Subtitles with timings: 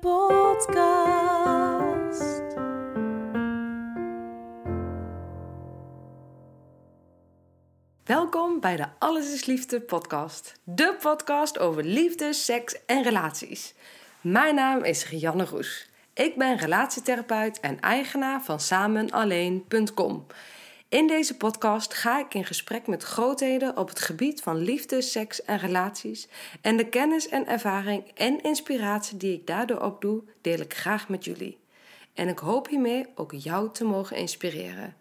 [0.00, 0.86] podcast.
[8.04, 10.60] Welkom bij de Alles is Liefde podcast.
[10.64, 13.74] De podcast over liefde, seks en relaties.
[14.20, 15.90] Mijn naam is Rianne Roes.
[16.14, 20.26] Ik ben relatietherapeut en eigenaar van samenalleen.com.
[20.88, 25.42] In deze podcast ga ik in gesprek met grootheden op het gebied van liefde, seks
[25.42, 26.28] en relaties.
[26.60, 31.24] En de kennis en ervaring en inspiratie die ik daardoor opdoe, deel ik graag met
[31.24, 31.58] jullie.
[32.14, 34.96] En ik hoop hiermee ook jou te mogen inspireren.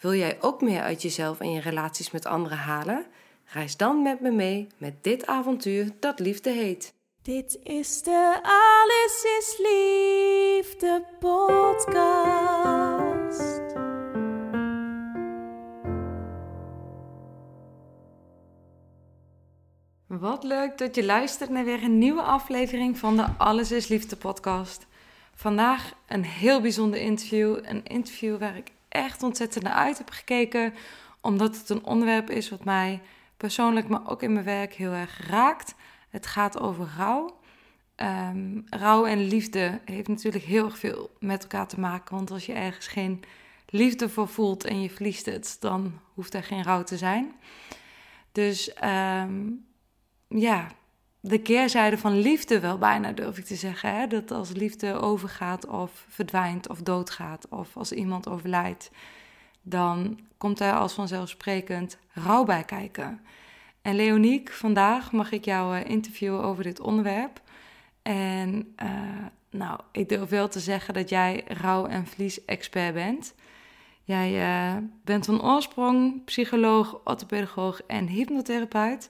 [0.00, 3.06] Wil jij ook meer uit jezelf en je relaties met anderen halen?
[3.44, 6.94] Reis dan met me mee met dit avontuur dat liefde heet.
[7.22, 12.22] Dit is de Alles is Liefde podcast.
[20.20, 24.16] Wat leuk dat je luistert naar weer een nieuwe aflevering van de Alles is Liefde
[24.16, 24.86] podcast.
[25.34, 27.58] Vandaag een heel bijzonder interview.
[27.62, 30.74] Een interview waar ik echt ontzettend naar uit heb gekeken.
[31.20, 33.00] Omdat het een onderwerp is wat mij
[33.36, 35.74] persoonlijk, maar ook in mijn werk heel erg raakt.
[36.08, 37.36] Het gaat over rouw.
[37.94, 42.16] Ehm, rouw en liefde heeft natuurlijk heel erg veel met elkaar te maken.
[42.16, 43.22] Want als je ergens geen
[43.68, 47.32] liefde voor voelt en je verliest het, dan hoeft er geen rouw te zijn.
[48.32, 49.40] Dus ehm,
[50.34, 50.66] ja,
[51.20, 53.94] de keerzijde van liefde wel bijna durf ik te zeggen.
[53.94, 54.06] Hè?
[54.06, 58.90] Dat als liefde overgaat of verdwijnt of doodgaat of als iemand overlijdt,
[59.62, 63.20] dan komt er als vanzelfsprekend rouw bij kijken.
[63.82, 67.40] En Leoniek, vandaag mag ik jou uh, interviewen over dit onderwerp.
[68.02, 68.90] En uh,
[69.50, 73.34] nou, ik durf wel te zeggen dat jij rouw- en vliesexpert bent.
[74.04, 79.08] Jij uh, bent van oorsprong psycholoog, orthopedagoog en hypnotherapeut.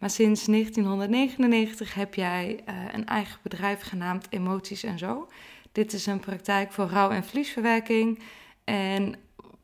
[0.00, 5.28] Maar sinds 1999 heb jij uh, een eigen bedrijf genaamd Emoties en Zo.
[5.72, 8.18] Dit is een praktijk voor rouw- en vliesverwerking.
[8.64, 9.14] En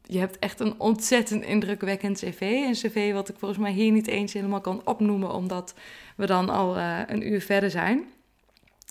[0.02, 2.40] je hebt echt een ontzettend indrukwekkend cv.
[2.40, 5.74] Een cv wat ik volgens mij hier niet eens helemaal kan opnoemen, omdat
[6.16, 8.04] we dan al uh, een uur verder zijn.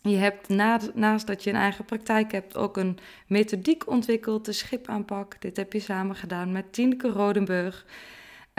[0.01, 4.51] Je hebt na, naast dat je een eigen praktijk hebt ook een methodiek ontwikkeld, de
[4.51, 5.41] schipaanpak.
[5.41, 7.85] Dit heb je samen gedaan met Tineke Rodenburg.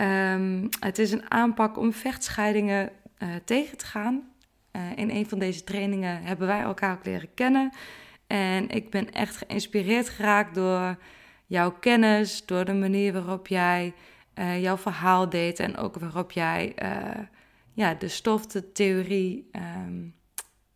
[0.01, 4.29] Um, het is een aanpak om vechtscheidingen uh, tegen te gaan.
[4.73, 7.73] Uh, in een van deze trainingen hebben wij elkaar ook leren kennen.
[8.27, 10.99] En ik ben echt geïnspireerd geraakt door
[11.47, 13.95] jouw kennis, door de manier waarop jij
[14.35, 16.75] uh, jouw verhaal deed en ook waarop jij
[17.73, 20.15] ja, de stof, de theorie, um,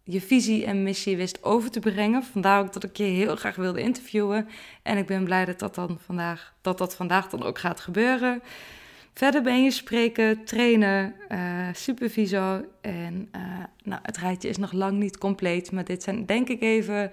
[0.03, 2.23] je visie en missie wist over te brengen.
[2.23, 4.49] Vandaar ook dat ik je heel graag wilde interviewen.
[4.83, 8.43] En ik ben blij dat dat, dan vandaag, dat, dat vandaag dan ook gaat gebeuren.
[9.21, 12.69] Verder ben je spreken, trainen, uh, supervisor.
[12.81, 13.43] En uh,
[13.83, 15.73] nou, het rijtje is nog lang niet compleet.
[15.73, 17.11] Maar dit zijn denk ik even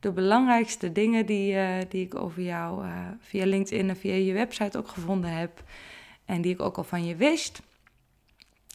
[0.00, 2.84] de belangrijkste dingen die, uh, die ik over jou
[3.20, 5.62] via LinkedIn en via je website ook gevonden heb.
[6.24, 7.62] En die ik ook al van je wist.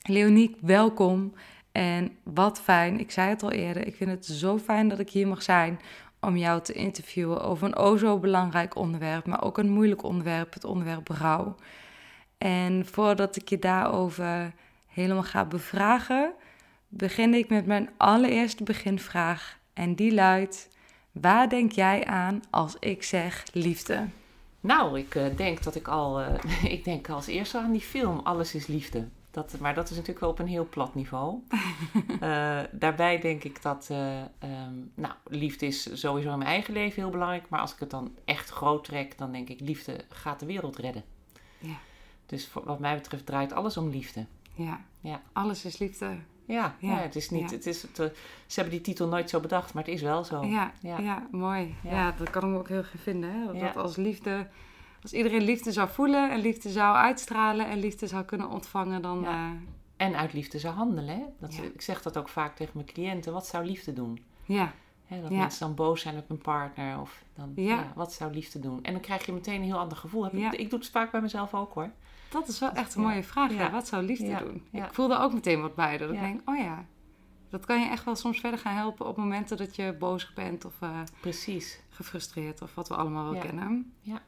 [0.03, 1.33] Leoniek, welkom.
[1.71, 5.09] En wat fijn, ik zei het al eerder, ik vind het zo fijn dat ik
[5.09, 5.79] hier mag zijn
[6.19, 10.53] om jou te interviewen over een o zo belangrijk onderwerp, maar ook een moeilijk onderwerp,
[10.53, 11.55] het onderwerp rouw.
[12.43, 14.53] En voordat ik je daarover
[14.87, 16.33] helemaal ga bevragen,
[16.87, 19.59] begin ik met mijn allereerste beginvraag.
[19.73, 20.69] En die luidt:
[21.11, 24.07] Waar denk jij aan als ik zeg liefde?
[24.59, 26.21] Nou, ik uh, denk dat ik al.
[26.21, 26.27] Uh,
[26.77, 29.07] ik denk als eerste aan die film Alles is Liefde.
[29.31, 31.39] Dat, maar dat is natuurlijk wel op een heel plat niveau.
[32.21, 33.89] uh, daarbij denk ik dat.
[33.89, 37.49] Um, nou, liefde is sowieso in mijn eigen leven heel belangrijk.
[37.49, 40.77] Maar als ik het dan echt groot trek, dan denk ik: liefde gaat de wereld
[40.77, 41.03] redden.
[41.59, 41.77] Ja.
[42.25, 44.25] Dus voor, wat mij betreft draait alles om liefde.
[44.53, 46.05] Ja, Ja, alles is liefde.
[46.45, 46.97] ja, Ja, ja.
[46.97, 47.49] het is niet.
[47.49, 47.55] ja.
[47.55, 48.05] Het is het, eh,
[48.47, 50.43] ze hebben die titel nooit zo bedacht, maar het is wel zo.
[50.45, 51.27] Ja, ja.
[51.31, 51.75] Mooi.
[51.83, 52.11] Ja.
[52.11, 53.31] Dat kan ik me ook heel goed vinden.
[53.31, 53.59] Hè?
[53.59, 54.47] Dat, als liefde,
[55.01, 59.25] als iedereen liefde zou voelen en liefde zou uitstralen en liefde zou kunnen ontvangen, dan.
[59.25, 59.49] Eh,
[59.97, 61.15] En uit liefde zou handelen.
[61.15, 61.23] Hè?
[61.39, 61.53] Dat.
[61.73, 63.33] Ik zeg dat ook vaak tegen mijn cliënten.
[63.33, 64.23] Wat zou liefde doen?
[64.45, 64.71] ja,
[65.05, 66.99] Hè, dat mensen dan boos zijn op een partner.
[66.99, 67.91] Of dan, Ja.
[67.95, 68.83] wat zou liefde doen?
[68.83, 70.23] En dan krijg je meteen een heel ander gevoel.
[70.23, 70.53] Heb ik-.
[70.53, 71.89] Ik, doe het vaak bij mezelf ook hoor.
[72.33, 73.07] Dat is wel echt een Ja.
[73.07, 73.53] mooie vraag.
[73.53, 73.71] Ja.
[73.71, 74.63] Wat zou liefde doen?
[74.71, 75.97] Ik voel er ook meteen wat bij.
[75.97, 76.85] Dat ik denk, oh ja,
[77.49, 80.65] dat kan je echt wel soms verder gaan helpen op momenten dat je boos bent
[80.65, 80.89] of eh,
[81.19, 81.79] Precies.
[81.89, 83.93] gefrustreerd of wat we allemaal wel kennen.
[84.01, 84.21] Ja.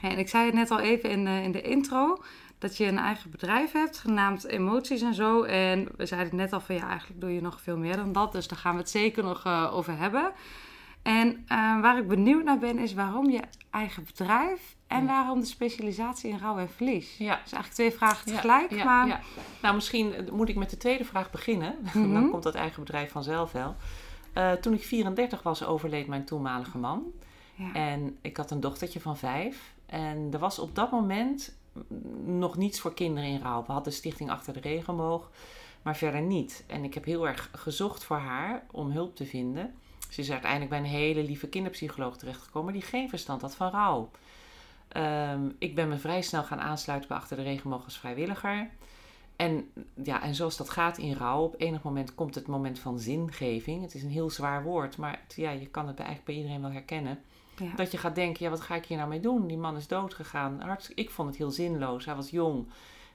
[0.00, 2.22] En ik zei het net al even in de, in de intro,
[2.58, 5.42] dat je een eigen bedrijf hebt, genaamd Emoties en zo.
[5.42, 8.32] En we zeiden net al van ja, eigenlijk doe je nog veel meer dan dat,
[8.32, 10.32] dus daar gaan we het zeker nog eh, over hebben.
[11.02, 13.40] En eh, waar ik benieuwd naar ben, is waarom je
[13.70, 17.16] eigen bedrijf en waarom de specialisatie in rouw en verlies.
[17.16, 17.40] Ja.
[17.42, 19.20] Dus eigenlijk twee vragen tegelijk, ja, maar ja.
[19.62, 21.76] Nou, misschien eh, moet ik met de tweede vraag beginnen.
[21.82, 22.12] Mhm.
[22.12, 23.76] Dan komt dat eigen bedrijf vanzelf wel.
[24.32, 27.04] Eh, toen ik 34 was, overleed mijn toenmalige man.
[27.54, 27.72] ja.
[27.74, 29.72] En ik had een dochtertje van vijf.
[29.86, 31.56] En er was op dat moment
[32.24, 33.64] nog niets voor kinderen in rouw.
[33.66, 35.30] We hadden Stichting Achter de Regenboog,
[35.82, 36.64] maar verder niet.
[36.66, 39.74] En ik heb heel erg gezocht voor haar om hulp te vinden.
[40.08, 44.10] Ze is uiteindelijk bij een hele lieve kinderpsycholoog terechtgekomen die geen verstand had van rouw.
[44.92, 48.70] Ehm, ik ben me vrij snel gaan aansluiten bij Achter de Regenboog als vrijwilliger.
[49.36, 49.70] En,
[50.02, 53.82] ja, en zoals dat gaat in rouw, op enig moment komt het moment van zingeving.
[53.82, 56.34] Het is een heel zwaar woord, maar het- ja, je kan het bij- eigenlijk bij
[56.34, 57.18] iedereen wel herkennen.
[57.58, 57.74] ja.
[57.76, 59.46] Dat je gaat denken, ja, wat ga ik hier nou mee doen?
[59.46, 60.60] Die man is dood gegaan.
[60.60, 62.04] Hartst- ik vond het heel zinloos.
[62.04, 62.66] Hij was jong.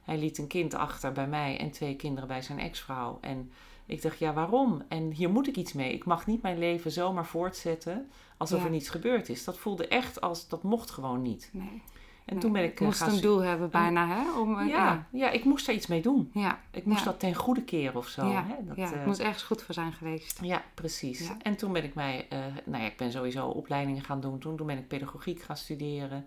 [0.04, 3.18] Hij liet een kind achter bij mij en twee kinderen bij zijn ex-vrouw.
[3.22, 3.52] En
[3.88, 4.82] ik dacht, ja, waarom?
[4.88, 5.94] En hier moet ik iets mee.
[5.94, 8.66] Ik mag niet mijn leven zomaar voortzetten alsof Ja.
[8.66, 9.44] er niets gebeurd is.
[9.44, 11.50] Dat voelde echt als, dat mocht gewoon niet.
[11.52, 11.82] Nee.
[12.26, 13.14] En Nee, toen ben ik je eh, moest gaan...
[13.14, 14.40] een doel hebben bijna, hè?
[14.40, 16.30] Om, eh, ja, ja, ik moest daar iets mee doen.
[16.34, 16.60] ja.
[16.72, 17.06] Ik moest Ja.
[17.06, 18.26] dat ten goede keren of zo.
[18.26, 18.56] ja, Hè?
[18.66, 20.40] Dat, ja, eh, het moet ergens goed voor zijn geweest.
[20.42, 21.32] Ja, precies.
[21.42, 22.28] En toen ben ik mij,
[22.66, 24.40] nou ja, ik ben sowieso opleidingen gaan doen.
[24.40, 26.26] Toen, toen ben ik pedagogiek gaan studeren.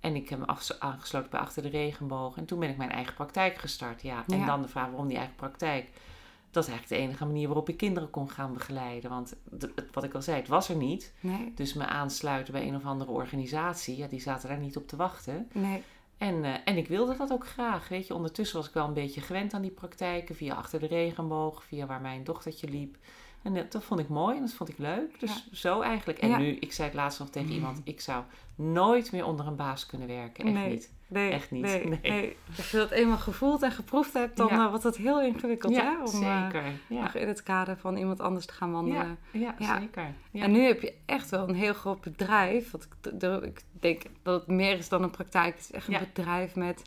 [0.00, 0.46] En ik heb me
[0.78, 2.36] aangesloten bij Achter de Regenboog.
[2.36, 4.02] En toen ben ik mijn eigen praktijk gestart.
[4.02, 4.24] Ja.
[4.28, 5.88] En dan de vraag waarom die eigen praktijk.
[6.56, 9.10] Dat is eigenlijk de enige manier waarop ik kinderen kon gaan begeleiden.
[9.10, 9.34] Want
[9.92, 11.12] wat ik al zei, het was er niet.
[11.20, 14.88] Nee, Dus me aansluiten bij een of andere organisatie, ja, die zaten daar niet op
[14.88, 15.48] te wachten.
[15.52, 15.82] nee.
[16.18, 17.88] En, eh, en ik wilde dat ook graag.
[17.88, 20.34] Weet je, ondertussen was ik wel een beetje gewend aan die praktijken.
[20.34, 22.96] Via Achter de Regenboog, via waar mijn dochtertje liep.
[23.42, 25.20] En dat, dat vond ik mooi en dat vond ik leuk.
[25.20, 26.18] Dus zo eigenlijk.
[26.18, 26.38] En Ja.
[26.38, 28.24] nu, ik zei het laatst nog tegen iemand, ik zou
[28.54, 30.44] nooit meer onder een baas kunnen werken.
[30.44, 30.70] Echt Nee.
[30.70, 30.92] niet.
[31.08, 31.62] Nee, Echt niet.
[31.62, 31.98] Nee, Nee.
[32.02, 32.36] nee.
[32.56, 34.64] Als je dat eenmaal gevoeld en geproefd hebt, dan Ja.
[34.64, 35.90] eh, wordt het heel ingewikkeld, hè?
[36.04, 36.64] Om eh, zeker.
[36.86, 37.14] Ja.
[37.14, 39.18] in het kader van iemand anders te gaan wandelen.
[39.30, 40.14] Ja, zeker.
[40.30, 40.42] Ja.
[40.42, 42.70] En nu heb je echt wel een heel groot bedrijf.
[42.70, 42.88] Want
[43.22, 45.54] ik, ik denk dat het meer is dan een praktijk.
[45.54, 46.82] Het is echt een bedrijf met,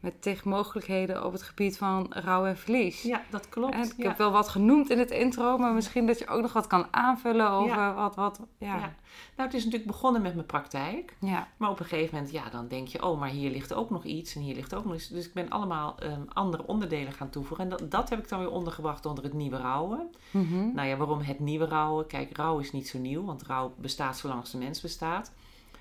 [0.00, 3.02] met tegenmogelijkheden op het gebied van rouw en verlies.
[3.02, 3.74] ja, dat klopt.
[3.74, 4.08] En ik ja.
[4.08, 6.86] heb wel wat genoemd in het intro, maar misschien dat je ook nog wat kan
[6.90, 7.94] aanvullen over Ja.
[7.94, 8.76] wat, wat, ja.
[8.76, 11.16] Nou, het is natuurlijk begonnen met mijn praktijk.
[11.20, 11.48] Ja.
[11.56, 14.04] Maar op een gegeven moment, ja, dan denk je, oh, maar hier ligt ook nog
[14.04, 15.08] iets en hier ligt ook nog iets.
[15.08, 17.64] Dus ik ben allemaal ehm, andere onderdelen gaan toevoegen.
[17.64, 20.10] En dat, dat heb ik dan weer ondergebracht onder het nieuwe rouwen.
[20.30, 20.74] Mhm.
[20.74, 22.06] Nou ja, waarom het nieuwe rouwen?
[22.06, 25.32] Kijk, rouw is niet zo nieuw, want rouw bestaat zolang als de mens bestaat.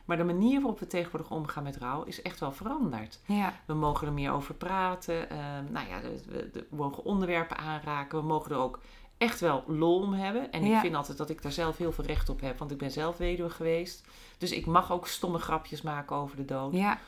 [0.06, 3.20] Maar de manier waarop we tegenwoordig omgaan met rouw is echt wel veranderd.
[3.26, 3.54] ja.
[3.66, 5.30] We mogen er meer over praten.
[5.30, 8.20] ehm, nou ja, we, we- mogen onderwerpen aanraken.
[8.20, 8.80] We mogen er ook
[9.18, 10.52] echt wel lol om hebben.
[10.52, 10.76] En Ja.
[10.76, 12.92] ik vind altijd dat ik daar zelf heel veel recht op heb, want ik ben
[12.92, 14.08] zelf weduwe geweest.
[14.38, 16.74] Dus ik mag ook stomme grapjes maken over de dood.
[16.74, 17.00] Ja.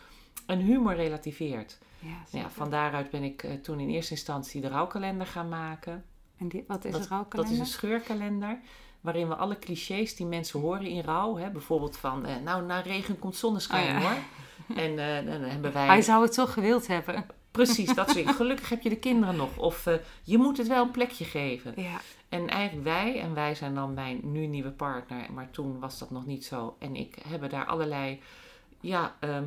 [0.45, 1.77] En humor relativeert.
[1.99, 2.49] Ja, Ja, zeker.
[2.49, 6.05] van daaruit ben ik eh, toen in eerste instantie de rouwkalender gaan maken.
[6.38, 7.53] En die, wat is Dat- een rouwkalender?
[7.57, 8.59] Dat is een scheurkalender.
[9.07, 11.38] Waarin we alle clichés die mensen horen in rouw.
[11.38, 14.09] Hè, bijvoorbeeld van, eh, nou, na regen komt zonneschijn Oh ja.
[14.09, 14.18] hoor.
[14.75, 15.86] En eh, dan hebben wij...
[15.86, 17.25] Hij zou het zo gewild hebben.
[17.51, 19.57] Precies, dat soort Gelukkig heb je de kinderen nog.
[19.57, 19.94] Of eh,
[20.24, 21.74] je moet het wel een plekje geven.
[21.75, 22.01] Ja.
[22.30, 26.11] En eigenlijk wij, en wij zijn dan mijn nu nieuwe partner, maar toen was dat
[26.11, 26.76] nog niet zo.
[26.80, 28.21] En ik hebben daar allerlei,
[28.81, 29.45] ja, ehm,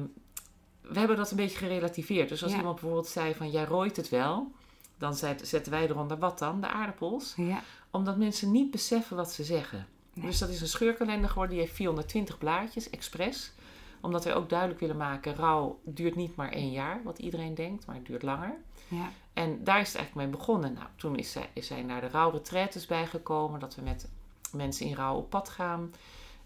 [0.80, 2.28] we hebben dat een beetje gerelativeerd.
[2.28, 2.58] Dus als Ja.
[2.58, 4.52] iemand bijvoorbeeld zei van, jij rooit het wel,
[5.00, 6.60] dan zet- zetten wij eronder, wat dan?
[6.60, 7.32] De aardappels.
[7.36, 7.62] Ja.
[7.90, 9.86] Omdat mensen niet beseffen wat ze zeggen.
[10.14, 10.26] Nee.
[10.26, 13.52] Dus dat is een scheurkalender geworden, die heeft 420 blaadjes, expres.
[14.00, 17.86] Omdat wij ook duidelijk willen maken, rouw duurt niet maar één jaar, wat iedereen denkt,
[17.86, 18.54] maar het duurt langer.
[18.88, 19.10] Ja.
[19.32, 20.72] En daar is het eigenlijk mee begonnen.
[20.72, 23.60] Nou, toen is zij, is zij naar de rouwretretes bijgekomen.
[23.60, 24.08] Dat we met
[24.52, 25.92] mensen in rouw op pad gaan.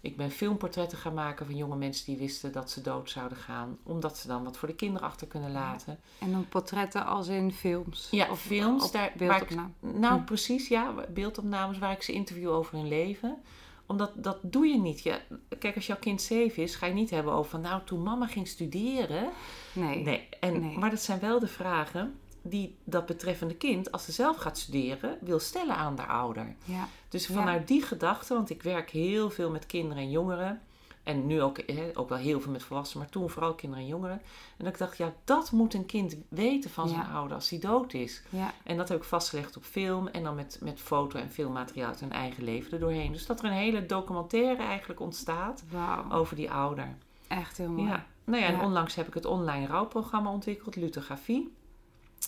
[0.05, 3.77] Ik ben filmportretten gaan maken van jonge mensen die wisten dat ze dood zouden gaan.
[3.83, 5.99] Omdat ze dan wat voor de kinderen achter kunnen laten.
[6.19, 8.07] En dan portretten als in films?
[8.11, 8.91] Ja, Of films.
[8.91, 9.69] Daar, waar ik, beeldopname?
[9.79, 10.23] nou, Hm.
[10.23, 10.93] precies, ja.
[11.09, 13.37] Beeldopnames waar ik ze interview over hun leven.
[13.85, 15.01] Omdat dat doe je niet.
[15.03, 15.19] Ja,
[15.59, 17.61] kijk, als jouw kind zeven is, ga je niet hebben over van...
[17.61, 19.29] Nou, toen mama ging studeren...
[19.73, 20.03] Nee.
[20.03, 20.77] Nee, en, Nee.
[20.77, 25.17] maar dat zijn wel de vragen die dat betreffende kind, als ze zelf gaat studeren,
[25.21, 26.55] wil stellen aan de ouder.
[26.63, 26.87] Ja.
[27.09, 27.33] Dus Ja.
[27.33, 30.61] vanuit die gedachte, want ik werk heel veel met kinderen en jongeren.
[31.03, 31.59] En nu ook,
[31.93, 34.21] ook wel heel veel met volwassenen, maar toen vooral kinderen en jongeren.
[34.57, 37.11] En ik dacht, ja, dat moet een kind weten van zijn Ja.
[37.13, 38.21] ouder als hij dood is.
[38.29, 38.53] Ja.
[38.63, 41.99] En dat heb ik vastgelegd op film en dan met, met foto en filmmateriaal uit
[41.99, 43.11] hun eigen leven erdoorheen.
[43.11, 45.63] Dus dat er een hele documentaire eigenlijk ontstaat
[46.11, 46.95] over die ouder.
[47.27, 47.87] Echt heel mooi.
[47.89, 48.05] Ja.
[48.23, 51.53] Nou ja, en onlangs heb ik het online rouwprogramma ontwikkeld, Lithografie.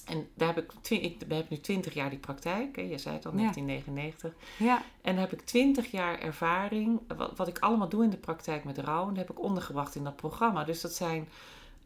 [0.06, 2.76] En daar heb ik, ik heb nu 20 jaar die praktijk.
[2.76, 2.82] Hè?
[2.82, 3.38] Je zei het al, Ja.
[3.38, 4.34] 1999.
[4.58, 7.00] Ja, En daar heb ik 20 jaar ervaring.
[7.18, 9.02] Wat, wat ik allemaal doe in de praktijk met rouw.
[9.02, 10.64] En dat heb ik ondergebracht in dat programma.
[10.64, 11.28] Dus dat zijn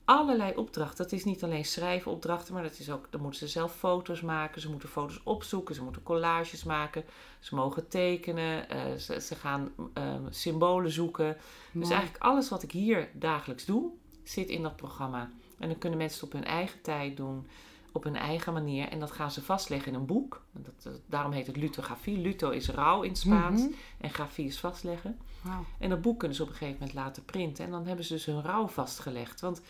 [0.05, 1.03] allerlei opdrachten.
[1.03, 4.21] Dat is niet alleen schrijven opdrachten, maar dat is ook, dan moeten ze zelf foto's
[4.21, 4.61] maken.
[4.61, 7.03] Ze moeten foto's opzoeken, ze moeten collages maken.
[7.39, 11.37] Ze mogen tekenen, eh, ze, ze gaan ehm, symbolen zoeken.
[11.71, 13.89] Dus eigenlijk alles wat ik hier dagelijks doe,
[14.23, 15.31] zit in dat programma.
[15.59, 17.47] En dan kunnen mensen het op hun eigen tijd doen,
[17.91, 18.87] op hun eigen manier.
[18.89, 20.41] En dat gaan ze vastleggen in een boek.
[20.51, 22.17] Dat, daarom heet het lithografie.
[22.17, 23.71] Luto is rouw in het Spaans Mhm.
[23.97, 25.17] en grafie is vastleggen.
[25.79, 27.65] En dat boek kunnen ze op een gegeven moment laten printen.
[27.65, 29.41] En dan hebben ze dus hun rouw vastgelegd.
[29.41, 29.61] Want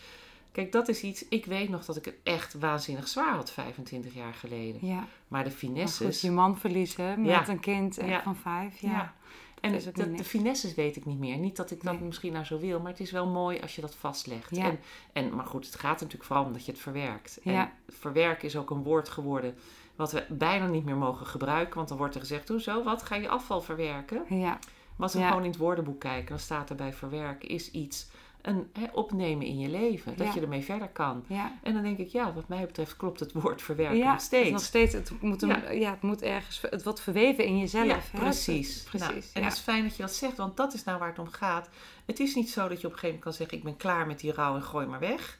[0.52, 1.28] kijk, dat is iets...
[1.28, 4.88] Ik weet nog dat ik het echt waanzinnig zwaar had 25 jaar geleden.
[4.88, 6.22] Ja, Maar de finesses...
[6.22, 7.48] je man verliezen met Ja.
[7.50, 8.22] een kind Ja.
[8.22, 8.80] van vijf.
[8.82, 9.14] Ja.
[9.62, 9.80] En
[10.16, 11.38] de, finesses weet ik niet meer.
[11.38, 12.04] Niet dat ik dat Nee.
[12.04, 14.56] misschien nou zo wil, maar het is wel mooi als je dat vastlegt.
[14.56, 14.64] Ja.
[14.66, 14.80] En,
[15.14, 17.40] en, maar goed, het gaat natuurlijk vooral om dat je het verwerkt.
[17.44, 17.52] Ja.
[17.62, 19.56] En verwerken is ook een woord geworden
[19.96, 21.76] wat we bijna niet meer mogen gebruiken.
[21.76, 24.24] Want dan wordt er gezegd, hoezo, wat, ga je afval verwerken?
[24.28, 24.60] Ja,
[24.96, 25.28] Maar als we Ja.
[25.28, 28.08] gewoon in het woordenboek kijken, dan staat erbij verwerken is iets,
[28.42, 30.18] een opnemen in je leven.
[30.18, 30.34] Dat Ja.
[30.34, 31.24] je ermee verder kan.
[31.28, 31.58] ja.
[31.64, 34.22] En dan denk ik, ja, wat mij betreft klopt het woord verwerken ja, nog het
[34.22, 34.50] steeds.
[34.52, 34.94] nog steeds.
[34.94, 35.92] Het moet, een, ja.
[35.92, 37.86] het moet ergens, het wordt verweven in jezelf.
[37.88, 38.20] Ja, hè?
[38.20, 38.84] precies.
[38.84, 39.08] Precies.
[39.08, 41.20] Nou, en het is fijn dat je dat zegt, want dat is nou waar het
[41.20, 41.70] om gaat.
[42.06, 44.08] Het is niet zo dat je op een gegeven moment kan zeggen: Ik ben klaar
[44.08, 45.40] met die rouw en gooi maar weg.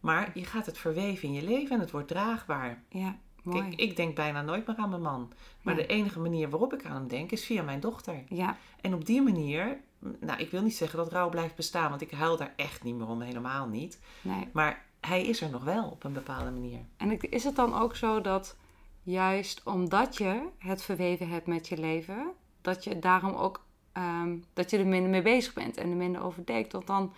[0.00, 2.82] Maar je gaat het verweven in je leven en het wordt draagbaar.
[2.88, 3.60] ja, mooi.
[3.62, 5.32] Kijk, ik denk bijna nooit meer aan mijn man.
[5.62, 8.22] Maar de enige manier waarop ik aan hem denk is via mijn dochter.
[8.28, 9.80] Ja, En op die manier,
[10.20, 12.94] nou, ik wil niet zeggen dat rouw blijft bestaan, want ik huil daar echt niet
[12.94, 14.00] meer om, helemaal niet.
[14.22, 14.48] nee.
[14.52, 16.80] Maar hij is er nog wel op een bepaalde manier.
[16.96, 18.56] En is het dan ook zo dat
[19.02, 24.70] juist omdat je het verweven hebt met je leven, dat je daarom ook ehm, dat
[24.70, 26.72] je er minder mee bezig bent en er minder over denkt?
[26.72, 27.12] Want dan,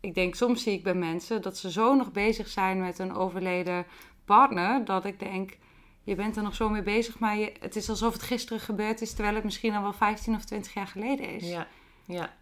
[0.00, 3.14] ik denk soms zie ik bij mensen dat ze zo nog bezig zijn met een
[3.14, 3.86] overleden
[4.24, 5.58] partner, dat ik denk,
[6.02, 9.00] je bent er nog zo mee bezig, maar je, het is alsof het gisteren gebeurd
[9.00, 11.48] is, terwijl het misschien al wel 15 of 20 jaar geleden is.
[11.48, 11.66] Ja,
[12.06, 12.34] ja.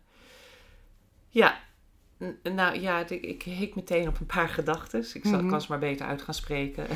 [1.29, 1.59] Ja,
[2.43, 5.01] nou ja, ik, ik hik meteen op een paar gedachten.
[5.15, 5.49] Ik zal, Mhm.
[5.49, 6.87] kan ze maar beter uit gaan spreken.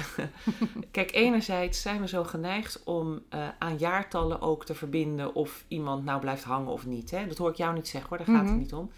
[0.91, 6.05] Kijk, enerzijds zijn we zo geneigd om eh, aan jaartallen ook te verbinden of iemand
[6.05, 7.11] nou blijft hangen of niet.
[7.11, 7.27] Hè?
[7.27, 8.53] Dat hoor ik jou niet zeggen hoor, daar gaat Mhm.
[8.53, 8.91] het niet om.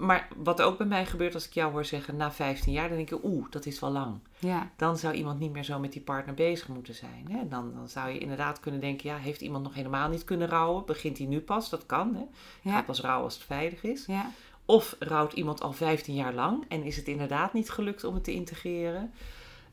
[0.00, 2.96] Maar wat ook bij mij gebeurt als ik jou hoor zeggen na 15 jaar, dan
[2.96, 4.18] denk ik, oeh, dat is wel lang.
[4.38, 7.26] Ja, Dan zou iemand niet meer zo met die partner bezig moeten zijn.
[7.30, 7.48] Hè?
[7.48, 10.86] Dan, dan zou je inderdaad kunnen denken, ja, heeft iemand nog helemaal niet kunnen rouwen?
[10.86, 11.70] Begint hij nu pas?
[11.70, 12.24] Dat kan, hè?
[12.62, 14.06] ja, Gaat pas rouwen als het veilig is.
[14.06, 14.30] ja,
[14.64, 18.24] Of rouwt iemand al 15 jaar lang en is het inderdaad niet gelukt om het
[18.24, 19.12] te integreren.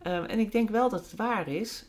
[0.01, 1.85] Ehm, en ik denk wel dat het waar is.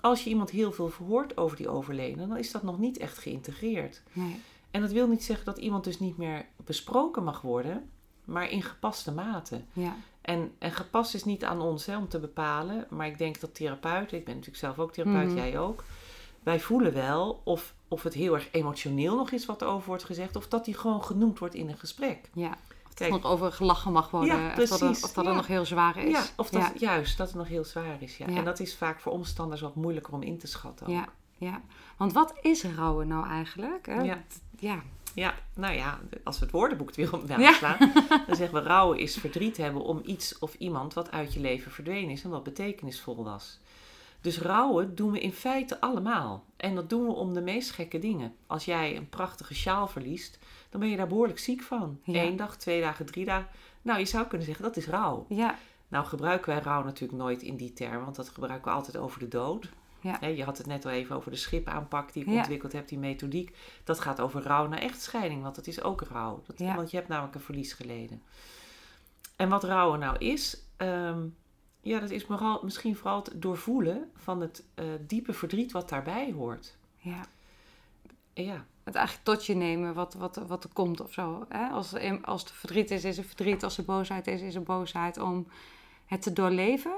[0.00, 3.18] Als je iemand heel veel verhoort over die overledene, dan is dat nog niet echt
[3.18, 4.02] geïntegreerd.
[4.12, 4.40] nee,
[4.70, 7.90] En dat wil niet zeggen dat iemand dus niet meer besproken mag worden,
[8.24, 9.60] maar in gepaste mate.
[9.72, 13.40] ja, En, en gepast is niet aan ons hè, om te bepalen, maar ik denk
[13.40, 15.36] dat therapeuten, ik ben natuurlijk zelf ook therapeut, Mhm.
[15.36, 15.84] jij ook,
[16.42, 20.04] wij voelen wel of, of het heel erg emotioneel nog is wat er over wordt
[20.04, 22.30] gezegd, of dat die gewoon genoemd wordt in een gesprek.
[22.34, 22.56] ja.
[22.94, 23.10] Kijk.
[23.12, 25.32] er nog over gelachen mag worden, Ja, of dat, of dat ja.
[25.34, 26.10] nog heel zwaar is.
[26.10, 26.72] Ja, of dat, Ja.
[26.78, 28.16] juist, dat het nog heel zwaar is.
[28.16, 28.26] Ja.
[28.28, 28.36] Ja.
[28.36, 30.86] En dat is vaak voor omstanders wat moeilijker om in te schatten.
[30.86, 30.92] ook.
[30.92, 31.60] Ja, ja.
[31.96, 33.86] Want wat is rouwen nou eigenlijk?
[33.86, 34.00] Hè?
[34.00, 34.22] Ja.
[34.58, 34.82] ja.
[35.18, 37.52] Ja, nou ja, als we het woordenboek weer op Ja.
[37.52, 37.92] slaan,
[38.26, 41.70] dan zeggen we rouwen is verdriet hebben om iets of iemand wat uit je leven
[41.72, 43.58] verdwenen is en wat betekenisvol was.
[44.20, 46.44] Dus rouwen doen we in feite allemaal.
[46.56, 48.34] En dat doen we om de meest gekke dingen.
[48.46, 50.38] Als jij een prachtige sjaal verliest,
[50.70, 52.00] dan ben je daar behoorlijk ziek van.
[52.04, 52.22] Ja.
[52.22, 53.48] Eén dag, twee dagen, drie dagen.
[53.82, 55.26] Nou, je zou kunnen zeggen dat is rouw.
[55.28, 55.58] Ja,
[55.88, 59.18] Nou gebruiken wij rouw natuurlijk nooit in die term, want dat gebruiken we altijd over
[59.18, 59.68] de dood.
[60.00, 60.26] Ja.
[60.26, 62.36] Je had het net al even over de schipaanpak die ik Ja.
[62.38, 63.56] ontwikkeld heb, die methodiek.
[63.84, 66.42] Dat gaat over rouw na echtscheiding, want dat is ook rouw.
[66.46, 66.74] Dat, Ja.
[66.74, 68.22] Want je hebt namelijk een verlies geleden.
[69.36, 71.26] En wat rouwen nou is, ehm,
[71.80, 76.32] ja, dat is vooral, misschien vooral het doorvoelen van het eh, diepe verdriet wat daarbij
[76.32, 76.76] hoort.
[76.98, 77.20] ja.
[78.32, 81.46] Ja, Het eigenlijk tot je nemen wat, wat, wat er komt of zo.
[81.48, 81.68] Hè?
[81.68, 83.64] Als, er, als er verdriet is, is er verdriet.
[83.64, 85.18] Als er boosheid is, is er boosheid.
[85.18, 85.46] Om
[86.06, 86.92] het te doorleven.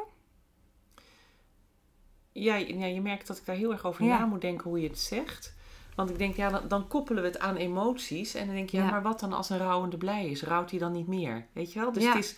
[2.33, 4.19] Ja, je- ja, je merkt dat ik daar heel erg over Ja.
[4.19, 5.55] na moet denken hoe je het zegt.
[5.95, 8.35] Want ik denk, ja, dan, dan koppelen we het aan emoties.
[8.35, 8.91] En dan denk je, ja, Ja.
[8.91, 10.43] maar wat dan als een rouwende blij is?
[10.43, 11.47] Rouwt hij dan niet meer?
[11.53, 11.93] Weet je wel?
[11.93, 12.15] Dus, Ja.
[12.15, 12.37] het is,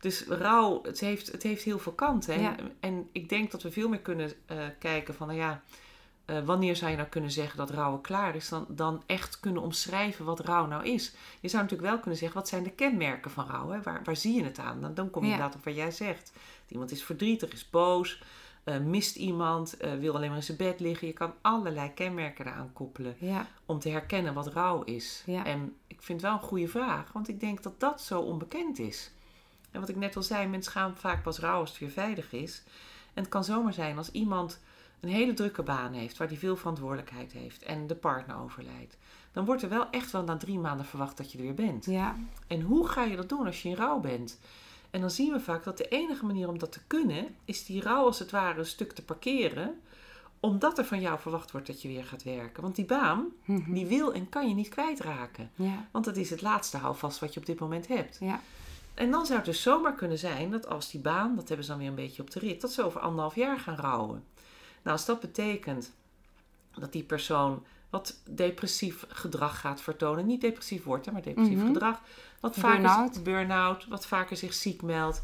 [0.00, 2.34] dus rouw, het heeft, het heeft heel veel kanten.
[2.34, 5.62] En, en ik denk dat we veel meer kunnen eh, kijken van, nou ja,
[6.24, 8.48] eh, wanneer zou je nou kunnen zeggen dat rouwen klaar is?
[8.48, 11.14] Dan, dan echt kunnen omschrijven wat rouw nou is.
[11.40, 13.68] Je zou natuurlijk wel kunnen zeggen, wat zijn de kenmerken van rouw?
[13.70, 13.82] Hè?
[13.82, 14.80] Waar, waar zie je het aan?
[14.80, 16.32] Dan, dan kom je inderdaad op wat jij zegt.
[16.68, 18.22] Iemand is verdrietig, is boos,
[18.68, 21.06] eh, mist iemand, eh, wil alleen maar in zijn bed liggen.
[21.06, 25.22] Je kan allerlei kenmerken eraan koppelen Ja, om te herkennen wat rouw is.
[25.26, 25.44] Ja.
[25.44, 28.78] En ik vind het wel een goede vraag, want ik denk dat dat zo onbekend
[28.78, 29.10] is.
[29.70, 32.32] En wat ik net al zei, mensen gaan vaak pas rouwen als het weer veilig
[32.32, 32.62] is.
[33.14, 34.60] En het kan zomaar zijn als iemand
[35.00, 38.96] een hele drukke baan heeft, waar hij veel verantwoordelijkheid heeft en de partner overlijdt.
[39.32, 41.84] Dan wordt er wel echt wel na drie maanden verwacht dat je er weer bent.
[41.84, 42.16] Ja.
[42.46, 44.38] En hoe ga je dat doen als je in rouw bent?
[44.90, 47.82] En dan zien we vaak dat de enige manier om dat te kunnen, is die
[47.82, 49.80] rouw als het ware een stuk te parkeren.
[50.40, 52.62] Omdat er van jou verwacht wordt dat je weer gaat werken.
[52.62, 53.72] Want die baan, Mhm.
[53.72, 55.50] die wil en kan je niet kwijtraken.
[55.54, 55.88] Ja.
[55.90, 58.16] Want dat is het laatste houvast wat je op dit moment hebt.
[58.20, 58.40] Ja.
[58.94, 61.70] En dan zou het dus zomaar kunnen zijn dat als die baan, dat hebben ze
[61.70, 64.24] dan weer een beetje op de rit, dat ze over anderhalf jaar gaan rouwen.
[64.82, 65.92] Nou, als dat betekent
[66.78, 71.66] dat die persoon wat depressief gedrag gaat vertonen, niet depressief wordt, hè, maar depressief Mhm.
[71.66, 72.00] gedrag,
[72.40, 73.22] wat vaker Burn-out.
[73.22, 75.22] burn-out, wat vaker zich ziek meldt,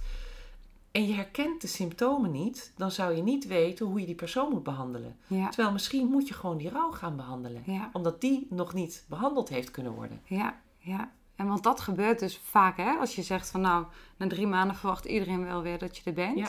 [0.90, 4.50] en je herkent de symptomen niet, dan zou je niet weten hoe je die persoon
[4.50, 5.16] moet behandelen.
[5.26, 5.48] Ja.
[5.48, 7.90] Terwijl misschien moet je gewoon die rouw gaan behandelen, Ja.
[7.92, 10.20] omdat die nog niet behandeld heeft kunnen worden.
[10.24, 10.60] Ja.
[10.78, 11.10] Ja.
[11.36, 12.90] En want dat gebeurt dus vaak, hè?
[12.92, 13.84] Als je zegt van nou,
[14.16, 16.38] na drie maanden verwacht iedereen wel weer dat je er bent.
[16.38, 16.48] Ja.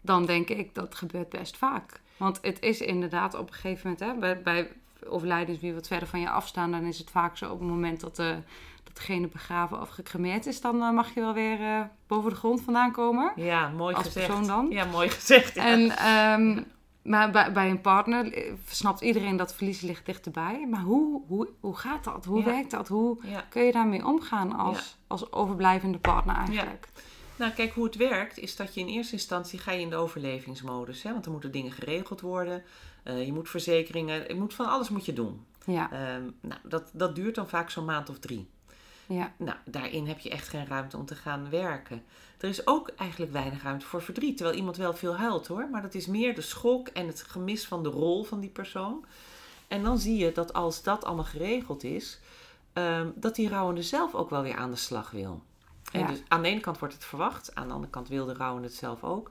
[0.00, 2.00] Dan denk ik dat gebeurt best vaak.
[2.16, 4.72] Want het is inderdaad op een gegeven moment, hè, bij, bij
[5.06, 8.00] overlijdens die wat verder van je afstaan, dan is het vaak zo op het moment
[8.00, 8.38] dat, de,
[8.98, 12.60] degene begraven of gecremeerd is, dan eh, mag je wel weer eh, boven de grond
[12.60, 13.32] vandaan komen.
[13.36, 14.26] Ja, mooi Als gezegd.
[14.26, 14.66] persoon dan?
[14.70, 15.54] Ja, mooi gezegd.
[15.54, 15.66] ja.
[15.66, 16.62] En, ehm,
[17.02, 20.66] maar bij, bij een partner eh, snapt iedereen dat verlies ligt dichterbij.
[20.70, 22.24] Maar hoe, hoe, hoe gaat dat?
[22.24, 22.44] Hoe Ja.
[22.44, 22.88] werkt dat?
[22.88, 23.40] Hoe Ja.
[23.48, 26.88] kun je daarmee omgaan als, als overblijvende partner eigenlijk?
[27.36, 29.96] Nou, kijk, hoe het werkt is dat je in eerste instantie ga je in de
[29.96, 31.02] overlevingsmodus.
[31.02, 31.12] Hè?
[31.12, 32.62] Want er moeten dingen geregeld worden.
[33.04, 35.44] Je moet verzekeringen, je moet van alles moet je doen.
[35.64, 38.48] Ja, Ehm, nou, dat, dat duurt dan vaak zo'n maand of drie.
[39.08, 42.02] Ja, Nou, daarin heb je echt geen ruimte om te gaan werken.
[42.38, 44.36] Er is ook eigenlijk weinig ruimte voor verdriet.
[44.36, 45.68] Terwijl iemand wel veel huilt hoor.
[45.70, 49.04] Maar dat is meer de schok en het gemis van de rol van die persoon.
[49.68, 52.20] En dan zie je dat als dat allemaal geregeld is,
[52.72, 55.42] ehm, dat die rouwende zelf ook wel weer aan de slag wil.
[55.92, 56.06] En Ja.
[56.06, 58.68] dus aan de ene kant wordt het verwacht, aan de andere kant wil de rouwende
[58.68, 59.30] het zelf ook.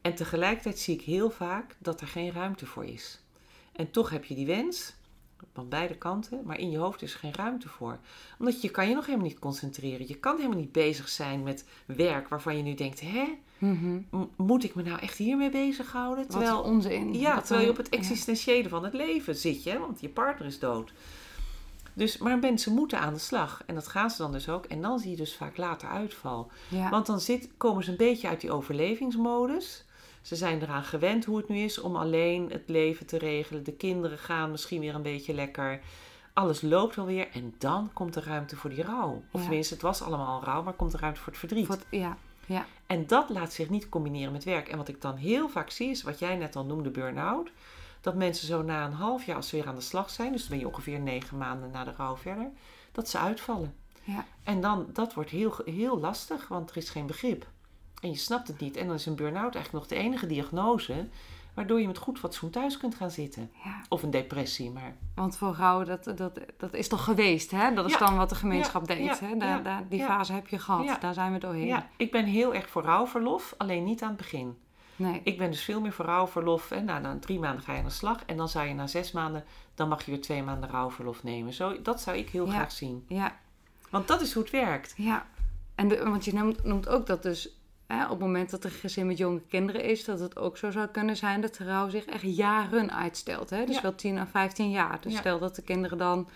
[0.00, 3.20] En tegelijkertijd zie ik heel vaak dat er geen ruimte voor is.
[3.72, 4.94] En toch heb je die wens,
[5.54, 7.98] van beide kanten, maar in je hoofd is er geen ruimte voor.
[8.38, 10.08] Omdat je kan je nog helemaal niet concentreren.
[10.08, 13.24] Je kan helemaal niet bezig zijn met werk waarvan je nu denkt, hè,
[13.58, 13.98] Mhm.
[14.36, 16.18] moet ik me nou echt hiermee bezighouden?
[16.24, 17.14] Wat Terwijl, is onzin.
[17.14, 20.08] ja, Wat terwijl je op het existentiële van het leven zit, je, hè, want je
[20.08, 20.92] partner is dood.
[21.92, 23.62] Dus, maar mensen moeten aan de slag.
[23.66, 24.64] En dat gaan ze dan dus ook.
[24.64, 26.50] En dan zie je dus vaak later uitval.
[26.68, 26.90] Ja.
[26.90, 29.84] Want dan zit, komen ze een beetje uit die overlevingsmodus.
[30.22, 33.64] Ze zijn eraan gewend hoe het nu is om alleen het leven te regelen.
[33.64, 35.80] De kinderen gaan misschien weer een beetje lekker.
[36.32, 37.28] Alles loopt alweer.
[37.32, 39.22] En dan komt er ruimte voor die rouw.
[39.30, 39.46] Of Ja.
[39.46, 41.78] tenminste, het was allemaal rouw, maar komt er ruimte voor het verdriet.
[41.90, 44.68] Ja, ja, En dat laat zich niet combineren met werk.
[44.68, 47.50] En wat ik dan heel vaak zie, is wat jij net al noemde, burn-out.
[48.00, 50.40] Dat mensen zo na een half jaar, als ze weer aan de slag zijn, dus
[50.40, 52.50] dan ben je ongeveer negen maanden na de rouw verder,
[52.92, 53.74] dat ze uitvallen.
[54.02, 54.24] ja.
[54.44, 57.46] En dan, dat wordt heel, heel lastig, want er is geen begrip.
[58.00, 58.76] En je snapt het niet.
[58.76, 61.08] En dan is een burn-out eigenlijk nog de enige diagnose
[61.54, 63.50] waardoor je met goed fatsoen thuis kunt gaan zitten.
[63.64, 63.80] ja.
[63.88, 67.74] Of een depressie, maar Want voor rouw, dat, dat, dat is toch geweest, hè?
[67.74, 67.98] Dat is Ja.
[67.98, 69.36] dan wat de gemeenschap Ja, deed, hè?
[69.36, 71.00] Daar, ja, daar, die fase heb je gehad.
[71.00, 71.66] Daar zijn we doorheen.
[71.66, 74.58] ja, ik ben heel erg voor rouwverlof, alleen niet aan het begin.
[74.96, 75.20] Nee.
[75.24, 76.68] Ik ben dus veel meer voor rouwverlof.
[76.68, 76.80] Hè.
[76.80, 78.24] Nou, na drie maanden ga je aan de slag.
[78.26, 81.52] En dan zou je na zes maanden, dan mag je weer twee maanden rouwverlof nemen.
[81.52, 83.04] Zo, dat zou ik heel graag zien.
[83.08, 83.36] Ja,
[83.90, 84.94] Want dat is hoe het werkt.
[84.96, 85.26] Ja,
[85.74, 87.59] en de, want je noemt, noemt ook dat dus
[87.96, 90.56] hè, op het moment dat er een gezin met jonge kinderen is, dat het ook
[90.56, 93.50] zo zou kunnen zijn dat de rouw zich echt jaren uitstelt.
[93.50, 93.64] Hè?
[93.64, 93.82] Dus Ja.
[93.82, 94.98] wel 10 à 15 jaar.
[95.00, 95.18] Dus Ja.
[95.18, 96.28] stel dat de kinderen dan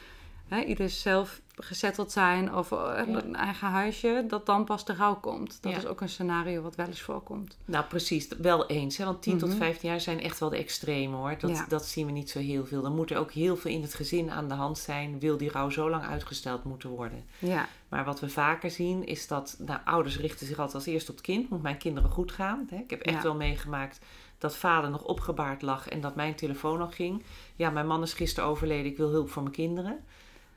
[0.54, 5.14] hè, ieder zelf gezetteld zijn of eh, een eigen huisje, dat dan pas de rouw
[5.14, 5.58] komt.
[5.62, 5.78] Dat Ja.
[5.78, 7.56] is ook een scenario wat wel eens voorkomt.
[7.64, 8.28] Nou, precies.
[8.38, 8.96] Wel eens.
[8.96, 9.04] Hè?
[9.04, 9.58] Want 10 tot Mhm.
[9.58, 11.34] 15 jaar zijn echt wel de extreme hoor.
[11.38, 11.64] Dat, Ja.
[11.68, 12.82] dat zien we niet zo heel veel.
[12.82, 15.18] Dan moet er ook heel veel in het gezin aan de hand zijn.
[15.18, 17.24] Wil die rouw zo lang uitgesteld moeten worden.
[17.38, 21.08] Ja, Maar wat we vaker zien is dat nou, ouders richten zich altijd als eerst
[21.08, 21.50] op het kind.
[21.50, 22.66] Moet mijn kinderen goed gaan?
[22.70, 22.76] Hè?
[22.76, 23.22] Ik heb echt Ja.
[23.22, 23.98] wel meegemaakt
[24.38, 27.22] dat vader nog opgebaard lag en dat mijn telefoon nog ging.
[27.56, 28.86] Ja, mijn man is gisteren overleden.
[28.90, 30.04] Ik wil hulp voor mijn kinderen.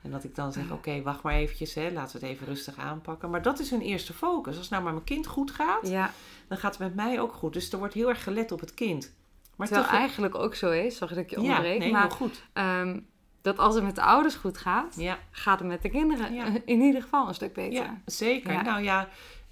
[0.07, 1.73] En dat ik dan zeg, oké, wacht maar eventjes.
[1.73, 3.29] Hè, laten we het even rustig aanpakken.
[3.29, 4.57] Maar dat is hun eerste focus.
[4.57, 6.11] Als nou maar mijn kind goed gaat, ja.
[6.47, 7.53] dan gaat het met mij ook goed.
[7.53, 9.13] Dus er wordt heel erg gelet op het kind.
[9.55, 12.43] Maar terwijl toch- eigenlijk ook zo is, zag ik je ja, nee, maar goed.
[12.53, 12.99] ehm,
[13.41, 16.31] dat als het met de ouders goed gaat, Ja, gaat het met de kinderen
[16.65, 17.83] in ieder geval een stuk beter.
[17.83, 18.63] ja zeker.
[18.63, 19.07] Nou ja,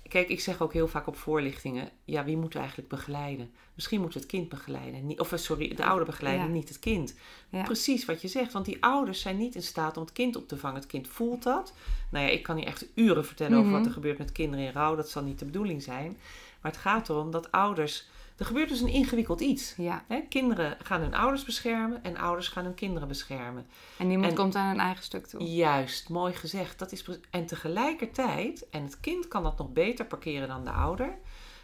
[0.09, 1.89] kijk, ik zeg ook heel vaak op voorlichtingen...
[2.05, 3.51] ja, wie moeten we eigenlijk begeleiden?
[3.73, 5.19] Misschien moet het kind begeleiden.
[5.19, 6.51] Of sorry, de ouder begeleiden, Ja.
[6.51, 7.15] niet het kind.
[7.49, 7.63] Ja.
[7.63, 8.53] Precies wat je zegt.
[8.53, 10.75] Want die ouders zijn niet in staat om het kind op te vangen.
[10.75, 11.73] Het kind voelt dat.
[12.11, 13.77] Nou ja, ik kan hier echt uren vertellen over Mhm.
[13.77, 14.95] wat er gebeurt met kinderen in rouw.
[14.95, 16.17] Dat zal niet de bedoeling zijn.
[16.61, 18.07] Maar het gaat erom dat ouders...
[18.37, 19.73] Er gebeurt dus een ingewikkeld iets.
[19.77, 23.67] Ja, Hè, kinderen gaan hun ouders beschermen en ouders gaan hun kinderen beschermen.
[23.97, 25.43] en niemand En- komt aan een eigen stuk toe.
[25.43, 26.79] Juist, mooi gezegd.
[26.79, 31.17] Dat is en tegelijkertijd, en het kind kan dat nog beter parkeren dan de ouder.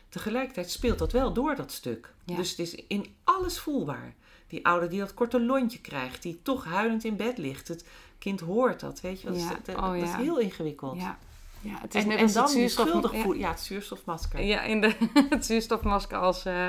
[0.09, 2.13] Tegelijkertijd speelt dat wel door dat stuk.
[2.25, 2.35] Ja.
[2.35, 4.13] Dus het is in alles voelbaar.
[4.47, 7.67] Die ouder die dat korte lontje krijgt, die toch huilend in bed ligt.
[7.67, 7.85] Het
[8.19, 9.27] kind hoort dat, weet je.
[9.27, 9.51] Dat, Ja.
[9.51, 10.99] is, dat, Oh, dat is heel ingewikkeld.
[11.01, 11.17] Ja.
[11.61, 13.11] Ja, het is En, net en als dan het zuurstof...
[13.11, 13.21] ja.
[13.21, 13.39] voelen.
[13.39, 14.43] Ja, het zuurstofmasker.
[14.43, 14.95] Ja, in de,
[15.29, 16.67] het zuurstofmasker als eh,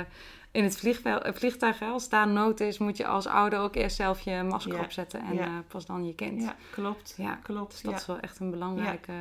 [0.51, 3.97] in het eh, vliegtuig, hè, als daar nood is, moet je als ouder ook eerst
[3.97, 5.45] zelf je masker Ja, opzetten en ja.
[5.45, 6.43] eh, pas dan je kind.
[6.43, 7.15] Ja, klopt.
[7.17, 7.71] Ja, klopt.
[7.71, 9.13] Dus dat is wel echt een belangrijke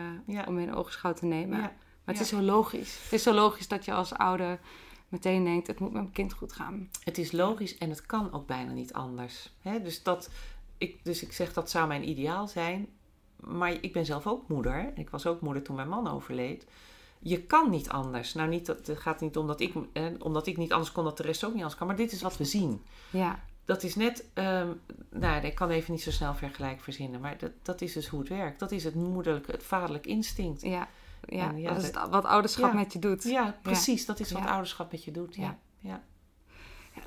[0.47, 1.59] om in oogschouw te nemen.
[1.59, 2.99] Maar het is zo logisch.
[3.03, 4.59] Het is zo logisch dat je als ouder
[5.09, 6.89] meteen denkt, het moet met mijn kind goed gaan.
[7.03, 9.53] Het is logisch en het kan ook bijna niet anders.
[9.61, 9.81] Hè?
[9.81, 10.29] Dus, dat,
[10.77, 12.87] ik, dus ik zeg dat zou mijn ideaal zijn.
[13.41, 14.91] Maar ik ben zelf ook moeder.
[14.95, 16.65] Ik was ook moeder toen mijn man overleed.
[17.19, 18.33] Je kan niet anders.
[18.33, 21.03] Nou, niet dat, het gaat niet om dat ik, eh, omdat ik niet anders kon,
[21.03, 21.87] dat de rest ook niet anders kan.
[21.87, 22.81] Maar dit is wat we zien.
[23.11, 24.67] Ja, Dat is net, ehm,
[25.09, 27.19] nou, ik kan even niet zo snel vergelijk verzinnen.
[27.21, 28.59] Maar dat, dat is dus hoe het werkt.
[28.59, 30.61] Dat is het moederlijke, het vaderlijk instinct.
[30.61, 30.87] ja,
[31.27, 32.77] ja, ja, dat is het- wat ouderschap Ja.
[32.77, 33.23] met je doet.
[33.23, 34.05] Ja, precies.
[34.05, 35.35] Dat is wat ouderschap met je doet.
[35.35, 35.57] Ja.
[35.79, 36.01] Ja.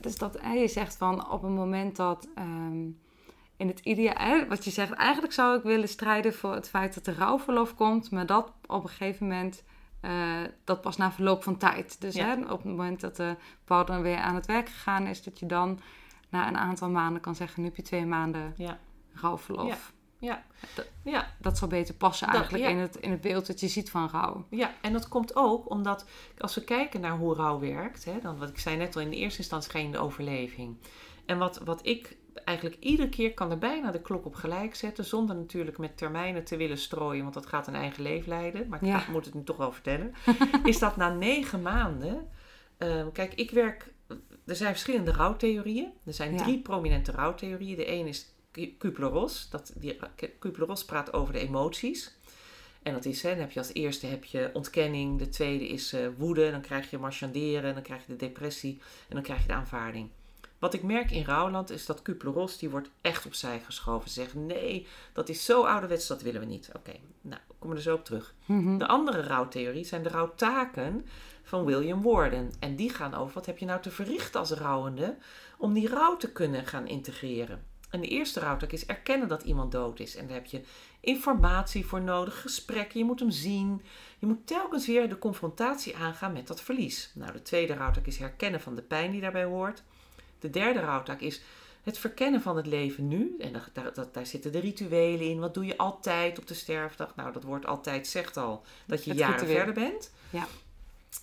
[0.01, 2.87] Dus dat je zegt van op een moment dat ehm,
[3.57, 7.07] in het ideaal, wat je zegt, eigenlijk zou ik willen strijden voor het feit dat
[7.07, 9.62] er rouwverlof komt, maar dat op een gegeven moment,
[10.01, 12.01] eh, dat pas na verloop van tijd.
[12.01, 12.27] Dus Ja.
[12.27, 15.47] hè, op het moment dat de partner weer aan het werk gegaan is, dat je
[15.47, 15.81] dan
[16.29, 18.79] na een aantal maanden kan zeggen, nu heb je twee maanden Ja.
[19.12, 19.93] rouwverlof.
[20.19, 20.43] Ja.
[20.75, 21.33] Dat- ja.
[21.38, 24.47] Dat zou beter passen eigenlijk in, het, in het beeld dat je ziet van rouw.
[24.51, 26.07] Ja, en dat komt ook omdat
[26.38, 29.11] als we kijken naar hoe rouw werkt, hè, dan wat ik zei net al, in
[29.11, 30.77] de eerste instantie in de overleving.
[31.27, 35.05] En wat, wat ik eigenlijk iedere keer kan er bijna de klok op gelijk zetten,
[35.05, 38.68] zonder natuurlijk met termijnen te willen strooien, want dat gaat een eigen leven leiden.
[38.68, 39.05] Maar ik Ja.
[39.11, 40.12] moet het nu toch wel vertellen.
[40.64, 42.29] is dat na negen maanden,
[42.79, 43.92] ehm, kijk, ik werk,
[44.47, 45.92] er zijn verschillende rouwtheorieën.
[46.05, 46.37] Er zijn Ja.
[46.42, 47.77] drie prominente rouwtheorieën.
[47.77, 49.51] De een is Ku- Kubler-Ross.
[49.51, 49.99] Dat, die,
[50.38, 52.16] Kubler-Ross praat over de emoties.
[52.83, 55.92] En dat is, hè, dan heb je als eerste heb je ontkenning, de tweede is
[55.92, 59.47] eh, woede, dan krijg je marchanderen, dan krijg je de depressie en dan krijg je
[59.47, 60.09] de aanvaarding.
[60.64, 64.09] Wat ik merk in Rouwland is dat Kubler-Ross, die wordt echt opzij geschoven.
[64.09, 66.70] Ze zeggen, nee, dat is zo ouderwets, dat willen we niet.
[66.77, 68.35] Oké, nou, komen we er zo op terug.
[68.44, 68.79] Mhm.
[68.79, 71.07] De andere rouwtheorie zijn de rouwtaken
[71.42, 72.53] van William Worden.
[72.59, 75.16] En die gaan over wat heb je nou te verrichten als rouwende
[75.59, 77.64] om die rouw te kunnen gaan integreren.
[77.90, 80.16] En de eerste rouwtak is erkennen dat iemand dood is.
[80.16, 80.61] En daar heb je
[81.00, 83.83] informatie voor nodig, gesprekken, je moet hem zien.
[84.18, 87.11] Je moet telkens weer de confrontatie aangaan met dat verlies.
[87.14, 89.83] Nou, de tweede rouwtak is herkennen van de pijn die daarbij hoort.
[90.45, 91.41] De derde rouwtak is
[91.83, 93.37] het verkennen van het leven nu.
[93.39, 95.39] En daar, daar, zitten de rituelen in.
[95.39, 97.17] Wat doe je altijd op de sterfdag?
[97.17, 99.57] Nou, dat woord altijd zegt al dat je Het jaren ritueel.
[99.57, 100.13] verder bent.
[100.31, 100.47] Ja.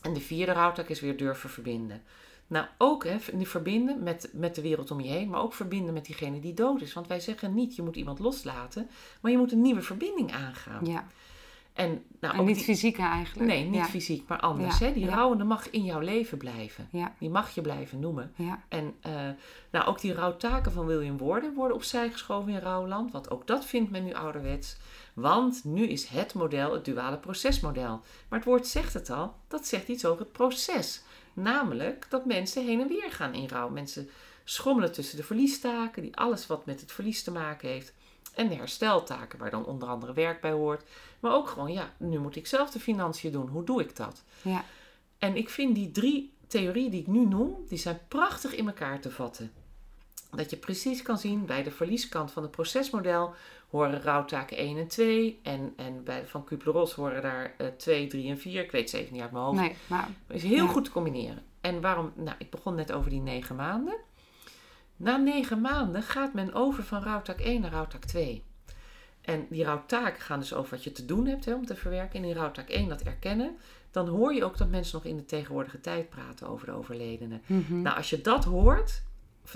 [0.02, 2.04] En de vierde rouwtak is weer durven verbinden.
[2.48, 6.06] Nou, ook hè, verbinden met, met de wereld om je heen, maar ook verbinden met
[6.06, 6.94] diegene die dood is.
[6.94, 10.86] Want wij zeggen niet, je moet iemand loslaten, maar je moet een nieuwe verbinding aangaan.
[10.86, 11.08] Ja,
[11.74, 13.50] En, nou, en niet die- fysiek eigenlijk.
[13.50, 13.86] Nee, niet ja.
[13.86, 14.78] fysiek, maar anders.
[14.78, 14.94] Ja, Hè?
[14.94, 16.90] Die rouwende mag in jouw leven blijven.
[17.20, 18.34] Die mag je blijven noemen.
[18.68, 19.12] En eh,
[19.72, 23.12] nou, ook die rouwtaken van William Worden worden opzij geschoven in Rouwland.
[23.12, 24.78] Want ook dat vindt men nu ouderwets.
[25.14, 28.02] Want nu is het model het duale procesmodel.
[28.30, 31.04] Maar het woord zegt het al, dat zegt iets over het proces.
[31.34, 33.70] Namelijk dat mensen heen en weer gaan in rouw.
[33.70, 34.10] Mensen
[34.44, 37.94] schommelen tussen de verliestaken, die alles wat met het verlies te maken heeft.
[38.36, 40.84] En de hersteltaken, waar dan onder andere werk bij hoort.
[41.22, 43.48] Maar ook gewoon, ja, nu moet ik zelf de financiën doen.
[43.48, 44.24] Hoe doe ik dat?
[44.42, 44.64] ja.
[45.18, 49.00] En ik vind die drie theorieën die ik nu noem, die zijn prachtig in elkaar
[49.00, 49.52] te vatten.
[50.36, 53.34] Dat je precies kan zien, bij de verlieskant van het procesmodel
[53.70, 55.40] horen rouwtaken 1 en 2.
[55.44, 58.64] En, en bij, van Kubler-Ross horen daar eh 2, 3 en 4.
[58.64, 59.60] Ik weet ze even niet uit mijn hoofd.
[59.60, 60.72] Nee, maar Het is heel Ja.
[60.72, 61.44] goed te combineren.
[61.62, 62.12] En waarom?
[62.16, 63.96] Nou, ik begon net over die negen maanden.
[64.96, 68.44] Na negen maanden gaat men over van rouwtak 1 naar rouwtak 2.
[69.22, 72.24] En die rouwtaken gaan dus over wat je te doen hebt hè, om te verwerken.
[72.24, 73.58] En in rouwtak 1 dat erkennen.
[73.92, 77.40] Dan hoor je ook dat mensen nog in de tegenwoordige tijd praten over de overledene.
[77.46, 77.82] mhm.
[77.82, 79.02] Nou, als je dat hoort,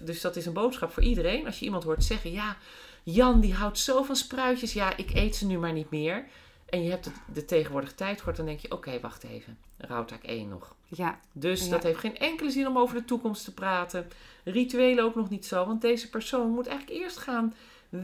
[0.03, 1.45] dus dat is een boodschap voor iedereen.
[1.45, 2.57] Als je iemand hoort zeggen, ja,
[3.03, 6.25] Jan die houdt zo van spruitjes, ja, ik eet ze nu maar niet meer.
[6.65, 10.47] En je hebt de tegenwoordige tijd gehoord, dan denk je, oké, wacht even, rouwtak 1
[10.49, 10.75] nog.
[10.87, 11.69] ja, Dus Ja.
[11.69, 14.07] dat heeft geen enkele zin om over de toekomst te praten.
[14.43, 17.53] Rituelen ook nog niet zo, want deze persoon moet eigenlijk eerst gaan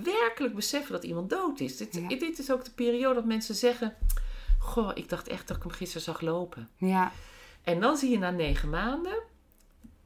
[0.04, 1.78] werkelijk beseffen dat iemand dood is.
[1.78, 2.08] Dit, Ja.
[2.08, 3.96] dit is ook de periode dat mensen zeggen,
[4.60, 6.70] goh, ik dacht echt dat ik hem gisteren zag lopen.
[6.78, 7.12] ja,
[7.64, 9.22] En dan zie je na negen maanden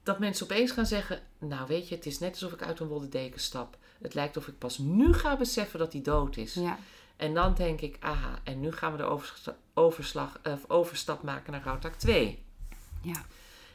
[0.04, 2.88] dat mensen opeens gaan zeggen: Nou, weet je, het is net alsof ik uit een
[2.88, 3.78] wollen deken stap.
[4.02, 6.54] Het lijkt of ik pas nu ga beseffen dat hij dood is.
[6.54, 6.78] ja,
[7.16, 9.20] En dan denk ik: Aha, en nu gaan we de
[9.74, 12.44] overslag, of overstap maken naar rouwtak 2.
[13.02, 13.26] ja.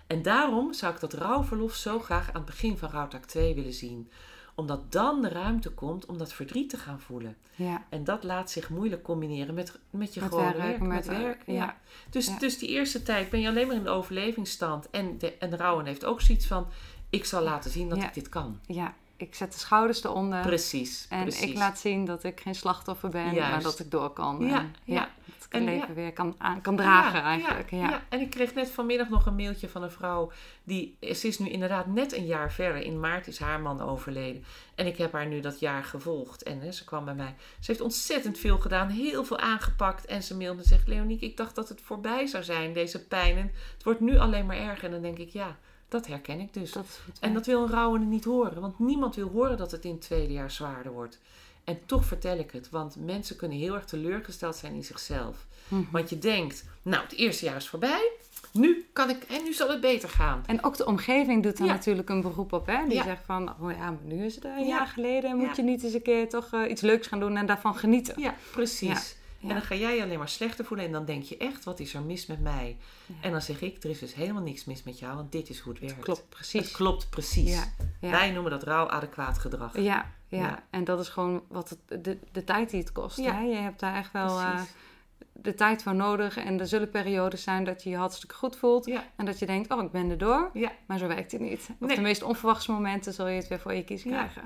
[0.07, 3.73] En daarom zou ik dat rouwverlof zo graag aan het begin van rouwtak 2 willen
[3.73, 4.11] zien
[4.55, 7.37] Omdat dan de ruimte komt om dat verdriet te gaan voelen.
[7.55, 7.85] Ja.
[7.89, 10.79] En dat laat zich moeilijk combineren met, met je Met gewone werk, werk.
[10.81, 11.53] met Met werk, werk, ja.
[11.55, 11.77] ja.
[12.11, 12.39] Dus, Ja.
[12.39, 14.91] dus die eerste tijd ben je alleen maar in de overlevingsstand.
[14.91, 16.67] En de, en de rouwen heeft ook zoiets van...
[17.11, 18.59] Ik zal laten zien dat ik dit kan.
[18.67, 20.41] ja, ik zet de schouders eronder.
[20.41, 21.43] Precies, En precies.
[21.51, 24.39] ik laat zien dat ik geen slachtoffer ben, maar dat ik door kan.
[24.47, 25.09] Ja, En, ja.
[25.51, 25.71] En ja.
[25.71, 27.71] leven weer kan, aan, kan dragen Ja, eigenlijk.
[27.71, 30.33] Ja, Ja, en ik kreeg net vanmiddag nog een mailtje van een vrouw.
[30.65, 32.83] Die, ze is nu inderdaad net een jaar verder.
[32.83, 34.45] In maart is haar man overleden.
[34.75, 36.43] En ik heb haar nu dat jaar gevolgd.
[36.43, 37.35] En hè, ze kwam bij mij.
[37.61, 38.89] Ze heeft ontzettend veel gedaan.
[38.89, 40.07] Heel veel aangepakt.
[40.07, 40.89] En ze mailde en zegt...
[40.89, 43.37] Leoniek, ik dacht dat het voorbij zou zijn, deze pijn.
[43.37, 44.85] En het wordt nu alleen maar erger.
[44.85, 45.59] En dan denk ik, ja,
[45.89, 46.73] dat herken ik dus.
[46.73, 47.01] Dat.
[47.21, 48.61] En dat wil een rouwende niet horen.
[48.61, 51.21] Want niemand wil horen dat het in het tweede jaar zwaarder wordt.
[51.65, 52.71] En toch vertel ik het.
[52.71, 55.47] Want mensen kunnen heel erg teleurgesteld zijn in zichzelf.
[55.69, 55.83] Mhm.
[55.91, 58.11] Want je denkt, nou, het eerste jaar is voorbij.
[58.53, 60.43] Nu kan ik, en nu zal het beter gaan.
[60.47, 61.73] En ook de omgeving doet er Ja.
[61.73, 62.67] natuurlijk een beroep op.
[62.67, 62.85] Hè?
[62.89, 63.03] Die Ja.
[63.03, 64.67] zegt van, oh ja, maar nu is het een Ja.
[64.67, 65.37] jaar geleden.
[65.37, 68.21] Moet je niet eens een keer toch eh, iets leuks gaan doen en daarvan genieten.
[68.21, 69.19] Ja, precies.
[69.43, 70.87] En dan ga jij je alleen maar slechter voelen.
[70.87, 72.77] En dan denk je echt, wat is er mis met mij?
[73.21, 75.17] En dan zeg ik, er is dus helemaal niks mis met jou.
[75.17, 76.01] Want dit is hoe het werkt.
[76.01, 76.71] Klopt, Het precies.
[76.71, 77.59] klopt precies.
[78.01, 79.79] Wij noemen dat rouwadequaat gedrag.
[79.79, 80.39] Ja, ja.
[80.41, 80.63] Ja.
[80.71, 83.17] en dat is gewoon wat het, de, de tijd die het kost.
[83.19, 83.33] Ja.
[83.35, 83.41] Hè?
[83.41, 84.61] Je hebt daar echt wel eh,
[85.33, 86.37] de tijd voor nodig.
[86.37, 88.87] En er zullen periodes zijn dat je je hartstikke goed voelt.
[88.87, 89.05] Ja.
[89.17, 90.51] En dat je denkt, oh, ik ben er door.
[90.53, 90.73] Ja.
[90.87, 91.69] Maar zo werkt het niet.
[91.81, 91.97] Op Nee.
[91.97, 94.43] de meest onverwachte momenten zul je het weer voor je kiezen krijgen.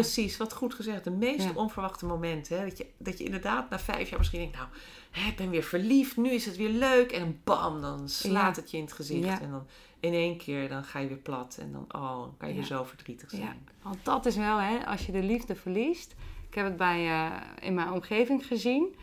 [0.00, 1.04] Precies, wat goed gezegd.
[1.04, 2.58] De meest onverwachte momenten.
[2.58, 2.64] Hè?
[2.68, 4.56] Dat, je, dat je inderdaad na vijf jaar misschien denkt...
[4.56, 4.68] nou,
[5.10, 7.12] hè, ik ben weer verliefd, nu is het weer leuk.
[7.12, 9.40] En bam, dan slaat het je in het gezicht.
[9.40, 9.66] En dan
[10.00, 11.56] in één keer dan ga je weer plat.
[11.60, 12.60] En dan, oh, dan kan je Ja.
[12.60, 13.42] weer zo verdrietig zijn.
[13.42, 16.14] Ja, want dat is wel, hè, als je de liefde verliest.
[16.48, 18.94] Ik heb het bij, eh, in mijn omgeving gezien.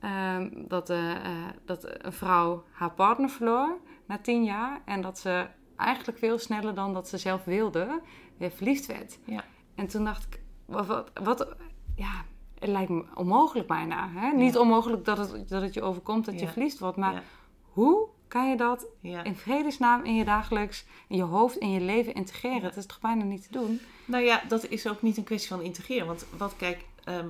[0.00, 4.82] ehm, dat, eh, eh, dat een vrouw haar partner verloor na tien jaar.
[4.84, 8.00] En dat ze eigenlijk veel sneller dan dat ze zelf wilde,
[8.36, 9.18] weer verliefd werd.
[9.24, 9.44] Ja.
[9.74, 10.39] En toen dacht ik,
[10.70, 11.48] wat, wat, wat-
[11.96, 12.24] ja,
[12.58, 14.08] het lijkt me onmogelijk bijna.
[14.14, 14.30] Hè?
[14.36, 16.52] Niet onmogelijk dat het, dat het je overkomt dat je Ja.
[16.52, 16.96] verliefd wordt.
[16.96, 17.22] Maar Ja.
[17.62, 18.86] hoe kan je dat
[19.22, 22.62] in vredesnaam in je dagelijks, in je hoofd, in je leven integreren?
[22.62, 23.80] Dat is toch bijna niet te doen?
[24.04, 26.06] Nou ja, dat is ook niet een kwestie van integreren.
[26.06, 27.28] Want wat, kijk, ehm,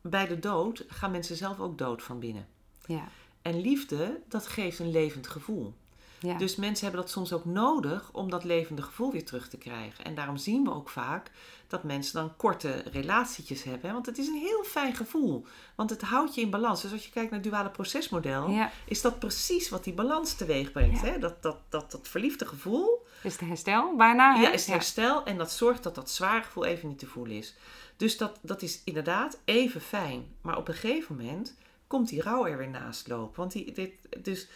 [0.00, 2.46] bij de dood gaan mensen zelf ook dood van binnen.
[2.86, 3.08] Ja.
[3.42, 5.74] En liefde, dat geeft een levend gevoel.
[6.20, 6.38] Ja.
[6.38, 10.04] Dus mensen hebben dat soms ook nodig om dat levende gevoel weer terug te krijgen.
[10.04, 11.30] En daarom zien we ook vaak
[11.66, 13.92] dat mensen dan korte relatietjes hebben.
[13.92, 15.46] Want het is een heel fijn gevoel.
[15.74, 16.82] Want het houdt je in balans.
[16.82, 18.70] Dus als je kijkt naar het duale procesmodel, ja.
[18.84, 21.00] is dat precies wat die balans teweeg brengt.
[21.00, 21.06] Ja.
[21.06, 21.18] Hè?
[21.18, 24.34] Dat, dat, dat, dat verliefde gevoel Is het herstel bijna?
[24.34, 24.42] Hè?
[24.42, 27.36] ja, is het herstel en dat zorgt dat dat zware gevoel even niet te voelen
[27.36, 27.54] is.
[27.96, 30.26] Dus dat, dat is inderdaad even fijn.
[30.40, 33.36] Maar op een gegeven moment komt die rouw er weer naast lopen.
[33.36, 34.48] Want die, dit, dus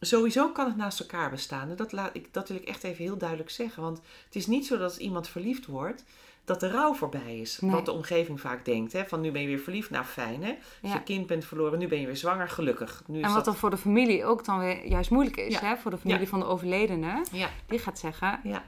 [0.00, 1.70] sowieso kan het naast elkaar bestaan.
[1.70, 3.82] En dat, laat ik, dat wil ik echt even heel duidelijk zeggen.
[3.82, 6.04] Want het is niet zo dat als iemand verliefd wordt,
[6.44, 7.58] dat de rouw voorbij is.
[7.60, 7.70] Nee.
[7.70, 8.92] Wat de omgeving vaak denkt.
[8.92, 9.04] Hè?
[9.06, 10.50] Van nu ben je weer verliefd, nou fijn hè.
[10.82, 10.94] Als Ja.
[10.96, 13.02] je kind bent verloren, nu ben je weer zwanger, gelukkig.
[13.06, 13.44] Nu is En wat dat...
[13.44, 15.60] dan voor de familie ook dan weer juist moeilijk is, Ja.
[15.60, 15.76] hè?
[15.76, 16.26] voor de familie Ja.
[16.28, 18.64] van de overledene, Ja, die gaat zeggen: ja,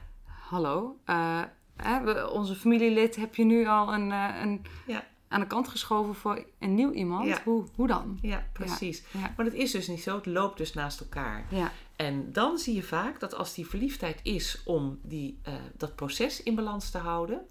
[0.49, 1.41] Hallo, eh,
[1.75, 5.03] hè, we- onze familielid heb je nu al een, eh, een, Ja.
[5.31, 7.27] Aan de kant geschoven voor een nieuw iemand.
[7.27, 7.41] Ja.
[7.43, 8.17] Hoe, hoe dan?
[8.21, 9.03] ja, precies.
[9.11, 9.33] Ja.
[9.35, 10.15] Maar dat is dus niet zo.
[10.15, 11.45] Het loopt dus naast elkaar.
[11.49, 11.71] Ja.
[11.95, 16.43] En dan zie je vaak dat als die verliefdheid is om die, eh, dat proces
[16.43, 17.41] in balans te houden,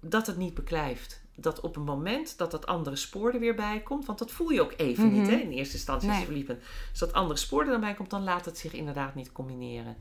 [0.00, 1.24] dat het niet beklijft.
[1.36, 4.50] Dat op een moment dat dat andere spoor er weer bij komt, want dat voel
[4.50, 5.18] je ook even Mhm.
[5.20, 6.24] niet hè, in eerste instantie als je Nee.
[6.24, 6.62] verliefd bent.
[6.90, 9.96] Als dat andere spoor er dan bij komt, dan laat het zich inderdaad niet combineren.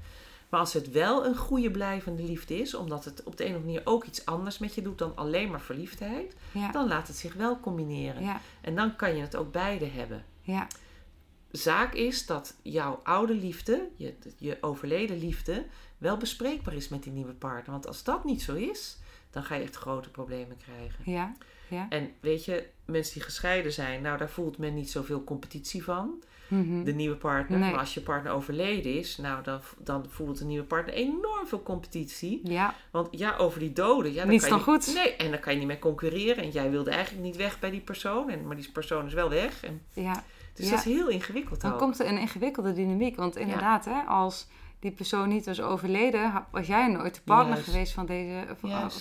[0.56, 3.56] Maar als het wel een goede blijvende liefde is, omdat het op de een of
[3.56, 6.72] andere manier ook iets anders met je doet dan alleen maar verliefdheid, Ja.
[6.72, 8.24] dan laat het zich wel combineren.
[8.24, 8.42] Ja.
[8.62, 10.68] En dan kan je het ook beide hebben Ja.
[11.52, 15.66] zaak is dat jouw oude liefde, je, je overleden liefde,
[15.98, 17.72] wel bespreekbaar is met die nieuwe partner.
[17.72, 18.98] Want als dat niet zo is,
[19.30, 21.12] dan ga je echt grote problemen krijgen.
[21.12, 21.34] Ja.
[21.70, 21.86] Ja.
[21.90, 26.24] En weet je, mensen die gescheiden zijn, nou daar voelt men niet zoveel competitie van.
[26.48, 26.84] Mhm.
[26.84, 27.60] De nieuwe partner.
[27.60, 27.70] Nee.
[27.72, 31.64] Maar als je partner overleden is, nou dan, dan voelt de nieuwe partner enorm veel
[31.64, 32.40] competitie.
[32.44, 32.74] ja.
[32.92, 34.14] Want ja, over die doden.
[34.14, 34.94] Ja, dan Niets kan je goed.
[34.94, 36.44] Nee, en dan kan je niet meer concurreren.
[36.44, 38.30] En jij wilde eigenlijk niet weg bij die persoon.
[38.30, 39.64] En, maar die persoon is wel weg.
[39.64, 40.24] En, ja.
[40.54, 40.72] dus Ja.
[40.76, 41.80] dat is heel ingewikkeld Dan ook.
[41.80, 43.16] komt er een ingewikkelde dynamiek.
[43.16, 44.48] Want inderdaad, hè, als
[44.80, 47.70] die persoon niet was overleden, was jij nooit de partner Juist.
[47.70, 48.46] geweest van deze.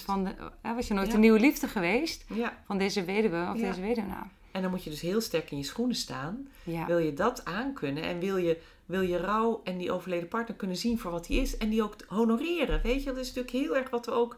[0.05, 0.35] Van, de,
[0.75, 1.13] was je nooit Ja.
[1.13, 2.25] de nieuwe liefde geweest
[2.67, 4.29] van deze weduwe of deze weduwnaar.
[4.55, 6.49] En dan moet je dus heel sterk in je schoenen staan.
[6.65, 6.87] Ja.
[6.87, 10.77] Wil je dat aankunnen en wil je, wil je rouw en die overleden partner kunnen
[10.77, 12.83] zien voor wat hij is en die ook honoreren?
[12.83, 14.37] Weet je, dat is natuurlijk heel erg wat we ook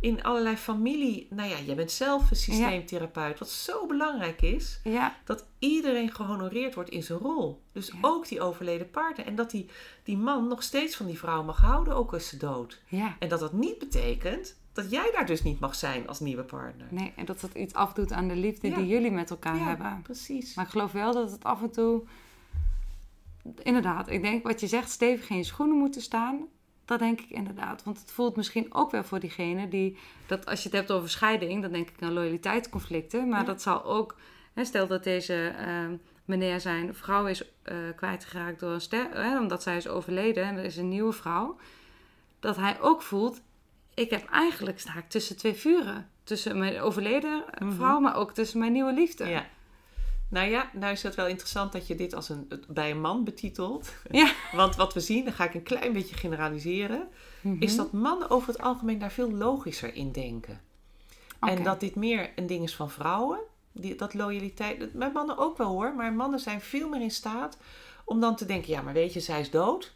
[0.00, 1.26] in allerlei familie.
[1.30, 4.80] Nou ja, jij bent zelf een systeemtherapeut, wat zo belangrijk is.
[4.84, 5.16] ja.
[5.24, 7.62] Dat iedereen gehonoreerd wordt in zijn rol.
[7.72, 9.26] Dus ook die overleden partner.
[9.26, 9.68] En dat die,
[10.02, 12.80] die man nog steeds van die vrouw mag houden, ook als ze dood.
[13.18, 16.86] En dat dat niet betekent dat jij daar dus niet mag zijn als nieuwe partner.
[16.90, 18.76] Nee, en dat dat iets afdoet aan de liefde Ja.
[18.76, 20.00] die jullie met elkaar ja, hebben.
[20.02, 20.54] precies.
[20.54, 22.02] Maar ik geloof wel dat het af en toe...
[23.62, 26.46] Inderdaad, ik denk wat je zegt, stevig in je schoenen moeten staan.
[26.84, 27.84] Dat denk ik inderdaad.
[27.84, 29.96] Want het voelt misschien ook wel voor diegene die...
[30.26, 33.28] Dat als je het hebt over scheiding, dan denk ik aan loyaliteitsconflicten.
[33.28, 33.46] Maar Ja.
[33.46, 34.16] dat zal ook...
[34.52, 35.86] Hè, stel dat deze eh,
[36.24, 39.10] meneer zijn vrouw is eh, kwijtgeraakt door een ster...
[39.10, 41.56] Hè, omdat zij is overleden en er is een nieuwe vrouw.
[42.40, 43.40] Dat hij ook voelt...
[43.98, 46.08] Ik heb eigenlijk sta ik tussen twee vuren.
[46.24, 47.72] Tussen mijn overleden Mhm.
[47.72, 49.24] vrouw, maar ook tussen mijn nieuwe liefde.
[49.26, 49.46] Ja.
[50.30, 53.24] Nou ja, nou is het wel interessant dat je dit als een, bij een man
[53.24, 53.92] betitelt.
[54.10, 54.32] Ja.
[54.52, 57.08] Want wat we zien, dan ga ik een klein beetje generaliseren,
[57.58, 57.76] is Mhm.
[57.76, 60.60] dat mannen over het algemeen daar veel logischer in denken.
[61.40, 63.38] En dat dit meer een ding is van vrouwen.
[63.72, 67.58] Die, dat loyaliteit, bij mannen ook wel hoor, maar mannen zijn veel meer in staat
[68.04, 69.94] om dan te denken, ja maar weet je, zij is dood.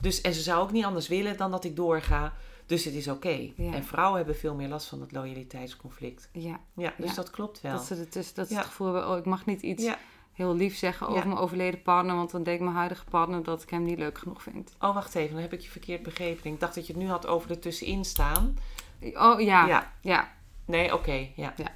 [0.00, 2.32] Dus, en ze zou ook niet anders willen dan dat ik doorga.
[2.66, 3.50] Dus het is oké.
[3.56, 3.72] Ja.
[3.72, 6.28] En vrouwen hebben veel meer last van dat loyaliteitsconflict.
[6.32, 7.14] Ja, Ja, dus Ja.
[7.14, 7.72] dat klopt wel.
[7.72, 9.90] dat ze er dus, dat ze het gevoel hebben, oh, ik mag niet iets
[10.32, 13.70] heel lief zeggen over mijn overleden partner, want dan denkt mijn huidige partner dat ik
[13.70, 14.72] hem niet leuk genoeg vind.
[14.80, 16.52] Oh, wacht even, dan heb ik je verkeerd begrepen.
[16.52, 18.56] Ik dacht dat je het nu had over er tussenin staan.
[19.00, 19.92] Oh ja, ja.
[20.00, 20.32] Ja.
[20.64, 21.54] Nee, oké, ja.
[21.56, 21.68] Ja.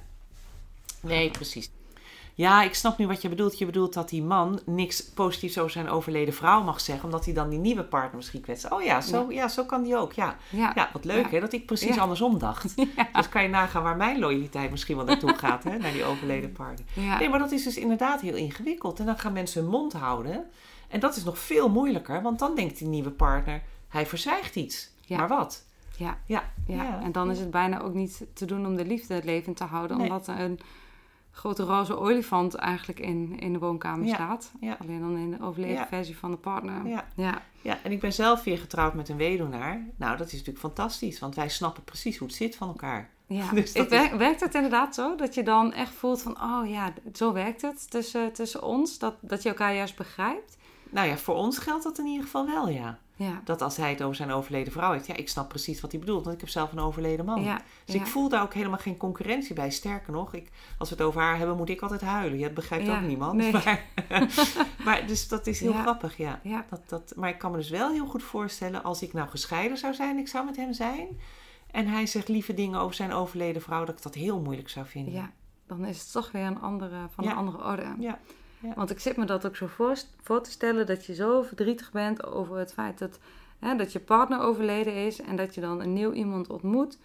[1.01, 1.69] Nee, precies.
[2.39, 3.57] Ja, ik snap nu wat je bedoelt.
[3.57, 7.33] Je bedoelt dat die man niks positiefs over zijn overleden vrouw mag zeggen, omdat hij
[7.33, 8.71] dan die nieuwe partner misschien kwetst.
[8.71, 9.47] Oh ja, zo, ja.
[9.47, 10.35] zo kan die ook, ja.
[10.49, 10.71] ja.
[10.75, 12.75] Ja, wat leuk hè, dat ik precies andersom dacht.
[13.13, 16.51] Dus kan je nagaan waar mijn loyaliteit misschien wel naartoe gaat, hè, naar die overleden
[16.51, 16.85] partner.
[17.19, 18.99] Nee, maar dat is dus inderdaad heel ingewikkeld.
[18.99, 20.45] En dan gaan mensen hun mond houden.
[20.87, 24.89] En dat is nog veel moeilijker, want dan denkt die nieuwe partner, hij verzwijgt iets.
[25.07, 25.65] Maar wat?
[25.97, 26.17] Ja.
[26.25, 26.51] Ja.
[26.67, 26.83] Ja.
[26.83, 27.01] Ja.
[27.03, 29.97] en dan is het bijna ook niet te doen om de liefde levend te houden,
[29.97, 30.09] Nee.
[30.09, 30.59] omdat er een
[31.31, 34.13] grote roze olifant eigenlijk in, in de woonkamer Ja.
[34.13, 34.51] staat.
[34.59, 34.77] Ja.
[34.81, 35.87] Alleen dan in de overleden Ja.
[35.87, 36.87] versie van de partner.
[36.87, 37.05] Ja.
[37.15, 37.41] Ja.
[37.61, 39.85] Ja, en ik ben zelf weer getrouwd met een weduwnaar.
[39.97, 43.09] Nou, dat is natuurlijk fantastisch, want wij snappen precies hoe het zit van elkaar.
[43.27, 43.51] Ja.
[43.53, 45.15] Dus dat Ik werk- Werkt het inderdaad zo?
[45.15, 48.99] Dat je dan echt voelt van, oh ja, zo werkt het tussen, tussen ons?
[48.99, 50.57] Dat, dat je elkaar juist begrijpt?
[50.89, 52.99] Nou ja, voor ons geldt dat in ieder geval wel, ja.
[53.19, 53.41] Ja.
[53.43, 55.99] Dat als hij het over zijn overleden vrouw heeft, ja, ik snap precies wat hij
[55.99, 57.43] bedoelt, want ik heb zelf een overleden man.
[57.43, 57.61] Ja.
[57.85, 58.01] Dus ja.
[58.01, 59.71] ik voel daar ook helemaal geen concurrentie bij.
[59.71, 62.39] Sterker nog, ik, als we het over haar hebben, moet ik altijd huilen.
[62.39, 63.33] Dat begrijpt ook niemand.
[63.33, 63.51] nee.
[63.51, 63.85] Maar,
[64.85, 66.41] maar dus dat is heel grappig, ja.
[66.69, 69.77] Dat, dat, maar ik kan me dus wel heel goed voorstellen, als ik nou gescheiden
[69.77, 71.07] zou zijn, ik zou met hem zijn.
[71.71, 74.85] En hij zegt lieve dingen over zijn overleden vrouw, dat ik dat heel moeilijk zou
[74.85, 75.13] vinden.
[75.13, 75.31] Ja,
[75.67, 77.95] dan is het toch weer een andere, van een andere orde.
[77.99, 78.19] Ja,
[78.59, 78.73] ja.
[78.75, 81.91] Want ik zit me dat ook zo voor, voor te stellen dat je zo verdrietig
[81.91, 83.19] bent over het feit dat,
[83.59, 86.97] hè, dat je partner overleden is en dat je dan een nieuw iemand ontmoet.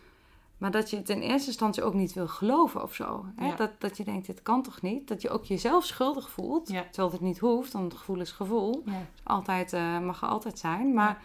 [0.58, 3.24] Maar dat je het in eerste instantie ook niet wil geloven of zo.
[3.36, 3.46] Hè?
[3.46, 3.56] Ja.
[3.56, 5.08] Dat, dat je denkt, dit kan toch niet?
[5.08, 6.68] Dat je ook jezelf schuldig voelt.
[6.68, 6.84] Ja.
[6.90, 8.82] Terwijl het niet hoeft, want het gevoel is gevoel.
[8.84, 9.06] Ja.
[9.22, 10.94] Altijd, eh, mag er altijd zijn.
[10.94, 11.22] Maar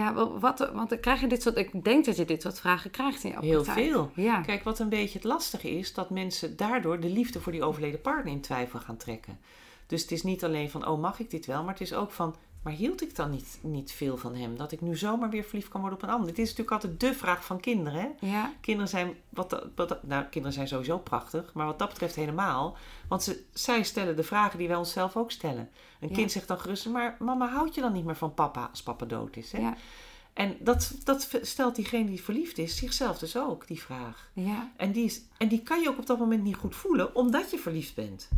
[0.00, 1.56] ja, wat, want dan krijg je dit soort...
[1.56, 4.10] Ik denk dat je dit soort vragen krijgt in jouw Heel veel.
[4.14, 4.40] Ja.
[4.40, 8.00] Kijk, wat een beetje het lastige is, dat mensen daardoor de liefde voor die overleden
[8.00, 9.38] partner in twijfel gaan trekken.
[9.86, 12.10] Dus het is niet alleen van, oh mag ik dit wel, maar het is ook
[12.10, 14.56] van, maar hield ik dan niet, niet veel van hem?
[14.56, 16.26] Dat ik nu zomaar weer verliefd kan worden op een ander.
[16.26, 18.00] Dit is natuurlijk altijd de vraag van kinderen.
[18.00, 18.08] Hè?
[18.26, 22.76] Ja, Kinderen zijn, wat, wat, nou, kinderen zijn sowieso prachtig, maar wat dat betreft helemaal.
[23.08, 25.68] Want ze, zij stellen de vragen die wij onszelf ook stellen.
[26.00, 26.14] Een Ja.
[26.14, 29.04] kind zegt dan gerust, maar mama, houd je dan niet meer van papa als papa
[29.04, 29.52] dood is?
[29.52, 29.58] Hè?
[29.58, 29.76] ja,
[30.32, 34.30] En dat, dat stelt diegene die verliefd is zichzelf dus ook, die vraag.
[34.32, 34.70] ja.
[34.76, 37.50] En die, is, en die kan je ook op dat moment niet goed voelen, omdat
[37.50, 38.28] je verliefd bent.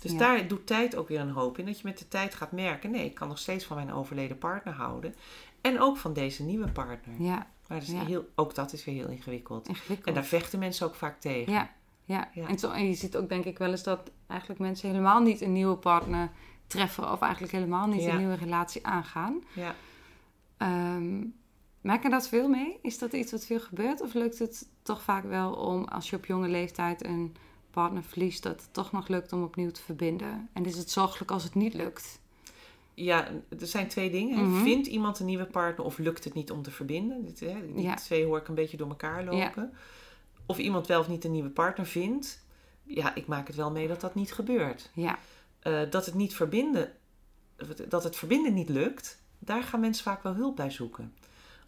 [0.00, 0.18] Dus Ja.
[0.18, 1.66] daar doet tijd ook weer een hoop in.
[1.66, 4.38] Dat je met de tijd gaat merken, nee, ik kan nog steeds van mijn overleden
[4.38, 5.14] partner houden.
[5.60, 7.14] En ook van deze nieuwe partner.
[7.22, 7.46] ja.
[7.68, 8.04] Maar dat is Ja.
[8.04, 9.68] heel, ook dat is weer heel ingewikkeld.
[9.68, 10.06] Ingewikkeld.
[10.08, 11.52] En daar vechten mensen ook vaak tegen.
[11.52, 11.70] Ja,
[12.04, 12.28] ja.
[12.34, 12.48] Ja.
[12.48, 15.40] En, zo, en je ziet ook denk ik wel eens dat eigenlijk mensen helemaal niet
[15.40, 16.30] een nieuwe partner
[16.66, 17.12] treffen.
[17.12, 19.42] Of eigenlijk helemaal niet een nieuwe relatie aangaan.
[19.54, 19.74] Ja.
[20.56, 21.18] Ehm
[21.80, 22.78] merk je dat veel mee?
[22.82, 24.00] Is dat iets wat veel gebeurt?
[24.00, 27.36] Of lukt het toch vaak wel om als je op jonge leeftijd een
[27.70, 28.42] partner verliest...
[28.42, 30.48] dat het toch nog lukt om opnieuw te verbinden?
[30.52, 32.18] En is het zorgelijk als het niet lukt?
[32.94, 33.28] ja,
[33.58, 34.50] er zijn twee dingen.
[34.50, 34.62] Mhm.
[34.62, 37.24] Vindt iemand een nieuwe partner of lukt het niet om te verbinden?
[37.24, 37.94] Dit, hè, die Ja.
[37.94, 39.72] twee hoor ik een beetje door elkaar lopen.
[40.46, 42.44] Of iemand wel of niet een nieuwe partner vindt.
[42.82, 44.90] Ja, ik maak het wel mee dat dat niet gebeurt.
[44.94, 45.18] Ja,
[45.60, 46.92] Eh, dat het niet verbinden,
[47.88, 51.14] dat het verbinden niet lukt, daar gaan mensen vaak wel hulp bij zoeken.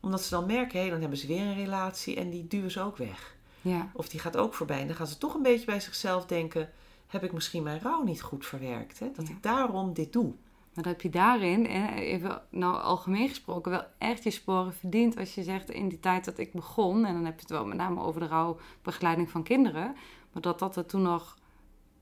[0.00, 2.80] Omdat ze dan merken, hé, dan hebben ze weer een relatie en die duwen ze
[2.80, 3.36] ook weg.
[3.62, 4.80] Ja, Of die gaat ook voorbij.
[4.80, 6.70] En dan gaan ze toch een beetje bij zichzelf denken,
[7.06, 8.98] heb ik misschien mijn rouw niet goed verwerkt?
[8.98, 9.10] Hè?
[9.14, 9.32] Dat Ja.
[9.34, 10.34] ik daarom dit doe.
[10.74, 15.16] Maar dan heb je daarin, even nou algemeen gesproken, wel echt je sporen verdiend.
[15.18, 17.66] Als je zegt in die tijd dat ik begon, en dan heb je het wel
[17.66, 19.96] met name over de rouwbegeleiding van kinderen,
[20.32, 21.36] maar dat dat er toen nog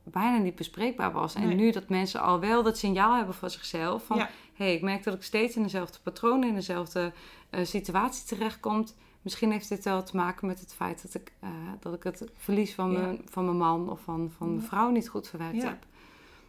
[0.04, 1.34] bijna niet bespreekbaar was.
[1.34, 4.30] En nu dat mensen al wel dat signaal hebben voor zichzelf van, Ja.
[4.54, 7.12] hé, ik merk dat ik steeds in dezelfde patronen, in dezelfde
[7.50, 8.96] eh, situatie terechtkomt.
[9.22, 11.50] Misschien heeft dit wel te maken met het feit dat ik, eh,
[11.80, 12.98] dat ik het verlies van, Ja.
[13.00, 15.68] mijn, van mijn man of van, van mijn vrouw niet goed verwerkt Ja.
[15.68, 15.86] heb.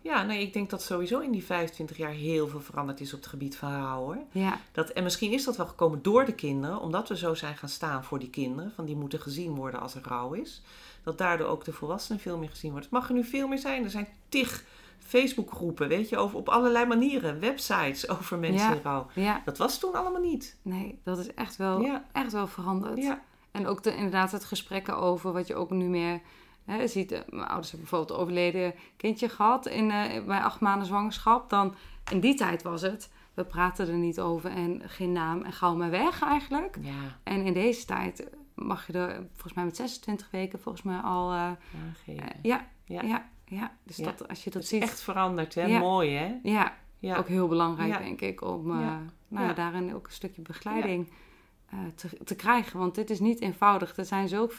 [0.04, 3.20] Ja, nee, ik denk dat sowieso in die 25 jaar heel veel veranderd is op
[3.20, 4.18] het gebied van rouw hoor.
[4.32, 7.56] Ja, Dat, en misschien is dat wel gekomen door de kinderen, omdat we zo zijn
[7.58, 8.72] gaan staan voor die kinderen.
[8.76, 10.62] Van die moeten gezien worden als er rouw is.
[11.04, 12.90] Dat daardoor ook de volwassenen veel meer gezien worden.
[12.90, 13.84] Het mag er nu veel meer zijn.
[13.84, 14.64] Er zijn tig
[15.20, 17.40] Facebookgroepen, weet je, over, op allerlei manieren.
[17.40, 18.76] Websites over mensen Ja.
[18.76, 19.08] in rouw.
[19.16, 20.58] ja, Dat was toen allemaal niet.
[20.62, 22.06] nee, dat is echt wel, Ja.
[22.12, 22.98] echt wel veranderd.
[23.04, 26.22] Ja, En ook de, inderdaad het gesprekken over wat je ook nu meer
[26.66, 27.12] hè, ziet.
[27.12, 31.50] eh, Mijn ouders hebben bijvoorbeeld een overleden kindje gehad in, eh, bij acht maanden zwangerschap.
[31.50, 31.76] Dan
[32.12, 35.76] in die tijd was het, we praten er niet over en geen naam en gauw
[35.76, 36.78] maar weg eigenlijk.
[36.82, 36.92] ja.
[37.24, 41.32] En in deze tijd mag je er volgens mij met 26 weken volgens mij al...
[41.32, 41.52] eh,
[42.42, 43.30] ja, Ja.
[43.56, 44.04] Ja, Dus Ja.
[44.06, 44.82] dat, als je dat Het is ziet...
[44.90, 45.66] echt veranderd, hè?
[45.66, 45.80] Ja.
[45.80, 46.36] Mooi, hè?
[46.44, 47.18] Ja, Ja.
[47.18, 48.96] ook heel belangrijk denk ik om eh.
[49.28, 51.10] Nou, daarin ook een stukje begeleiding
[51.70, 52.80] eh, te, te krijgen.
[52.80, 53.98] Want dit is niet eenvoudig.
[53.98, 54.50] Er zijn zo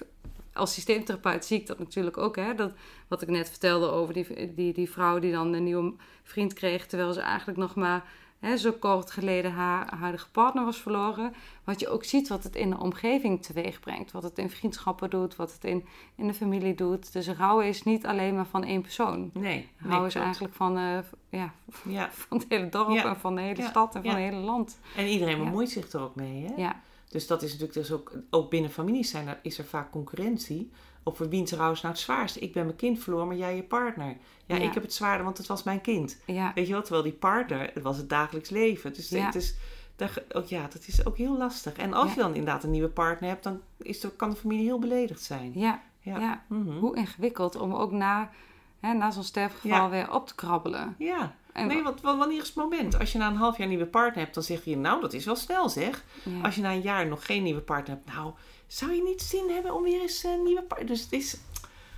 [0.52, 2.36] als systeemtherapeut zie ik dat natuurlijk ook.
[2.36, 2.54] Hè?
[2.54, 2.72] Dat,
[3.08, 6.86] wat ik net vertelde over die, die, die vrouw die dan een nieuwe vriend kreeg...
[6.86, 8.04] terwijl ze eigenlijk nog maar
[8.42, 11.34] hè, zo kort geleden haar huidige partner was verloren.
[11.64, 14.12] Wat je ook ziet wat het in de omgeving teweeg brengt.
[14.12, 15.84] Wat het in vriendschappen doet, wat het in,
[16.14, 17.12] in de familie doet.
[17.12, 19.30] Dus rouw is niet alleen maar van één persoon.
[19.34, 19.42] Nee.
[19.42, 20.24] nee Rouw is klopt.
[20.26, 21.52] eigenlijk van, eh, ja,
[21.98, 22.08] Ja.
[22.12, 23.04] van het hele dorp Ja.
[23.04, 23.68] en van de hele Ja.
[23.68, 24.78] stad en van het hele land.
[24.96, 26.52] En iedereen bemoeit zich er ook mee, hè?
[26.62, 26.80] Ja,
[27.10, 30.70] Dus dat is natuurlijk dus ook, ook binnen families zijn er, is er vaak concurrentie.
[31.04, 32.36] Over wiens rouw is nou het zwaarst.
[32.36, 34.16] Ik ben mijn kind verloren, maar jij je partner.
[34.46, 34.62] Ja, Ja.
[34.62, 36.18] ik heb het zwaarder, want het was mijn kind.
[36.26, 38.92] ja, Weet je wel, terwijl die partner, het was het dagelijks leven.
[38.94, 39.24] Dus Ja.
[39.24, 39.54] het is,
[39.96, 41.72] daar, ook, ja, dat is ook heel lastig.
[41.76, 44.64] En als je dan inderdaad een nieuwe partner hebt, dan is de, kan de familie
[44.64, 45.52] heel beledigd zijn.
[45.54, 46.44] ja, Ja.
[46.48, 46.78] Mhm.
[46.78, 48.30] Hoe ingewikkeld om ook na,
[48.80, 50.94] hè, na zo'n sterfgeval weer op te krabbelen.
[50.98, 51.34] Ja.
[51.52, 52.98] En, Nee, want wa- wanneer is het moment?
[52.98, 55.12] Als je na een half jaar een nieuwe partner hebt, dan zeg je, nou, dat
[55.12, 56.04] is wel snel zeg.
[56.24, 56.40] ja.
[56.42, 58.32] Als je na een jaar nog geen nieuwe partner hebt, nou,
[58.66, 60.88] zou je niet zin hebben om weer eens een nieuwe partner...
[60.88, 61.36] Dus het is,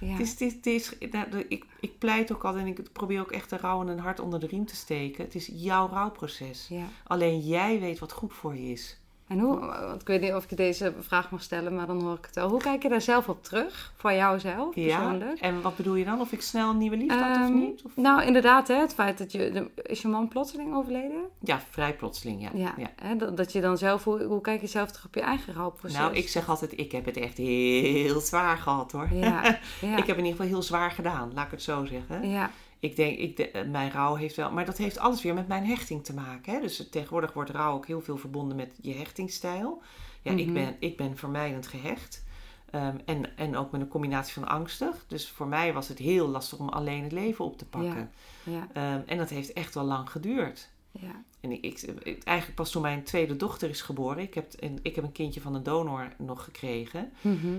[0.01, 0.07] ja.
[0.11, 0.55] Het is, het is,
[0.91, 3.81] het is- nou, ik, ik pleit ook altijd en ik probeer ook echt de rouw
[3.81, 5.25] en een hart onder de riem te steken.
[5.25, 6.67] Het is jouw rouwproces.
[6.69, 6.85] ja.
[7.07, 8.99] Alleen jij weet wat goed voor je is.
[9.29, 12.15] En hoe, want ik weet niet of ik deze vraag mag stellen, maar dan hoor
[12.19, 12.49] ik het wel.
[12.49, 13.93] Hoe kijk je daar zelf op terug?
[13.97, 14.97] Voor jouzelf, Ja?
[14.99, 15.41] persoonlijk?
[15.41, 16.21] En wat bedoel je dan?
[16.21, 17.83] Of ik snel een nieuwe liefde had of Ehm, niet?
[17.85, 19.51] Of- Nou, inderdaad, hè, het feit dat je...
[19.51, 21.21] de- Is je man plotseling overleden?
[21.41, 22.49] Ja, vrij plotseling, ja.
[22.55, 22.91] Ja, Ja.
[23.03, 24.05] Hè, dat, dat je dan zelf...
[24.05, 25.99] Hoe, hoe kijk je zelf terug op je eigen rouwproces?
[25.99, 29.09] Nou, ik zeg altijd, ik heb het echt heel zwaar gehad hoor.
[29.13, 29.43] Ja,
[29.81, 32.29] ja, Ik heb in ieder geval heel zwaar gedaan, laat ik het zo zeggen.
[32.29, 32.51] ja,
[32.85, 35.49] Ik denk, ik, de- eh, mijn rouw heeft wel, maar dat heeft alles weer met
[35.49, 36.53] mijn hechting te maken.
[36.55, 36.61] Hè?
[36.61, 39.83] Dus tegenwoordig wordt rouw ook heel veel verbonden met je hechtingsstijl.
[40.23, 40.55] Ja, ik, Mhm.
[40.55, 42.25] ben, ik ben vermijdend gehecht.
[42.71, 45.05] Ehm, en, en ook met een combinatie van angstig.
[45.09, 48.11] Dus voor mij was het heel lastig om alleen het leven op te pakken.
[48.43, 50.69] ja, Ehm, en dat heeft echt wel lang geduurd.
[50.91, 51.23] ja.
[51.41, 51.83] En ik,
[52.25, 54.23] eigenlijk pas toen mijn tweede dochter is geboren.
[54.23, 57.13] Ik heb, een, ik heb een kindje van een donor nog gekregen.
[57.21, 57.59] Mhm.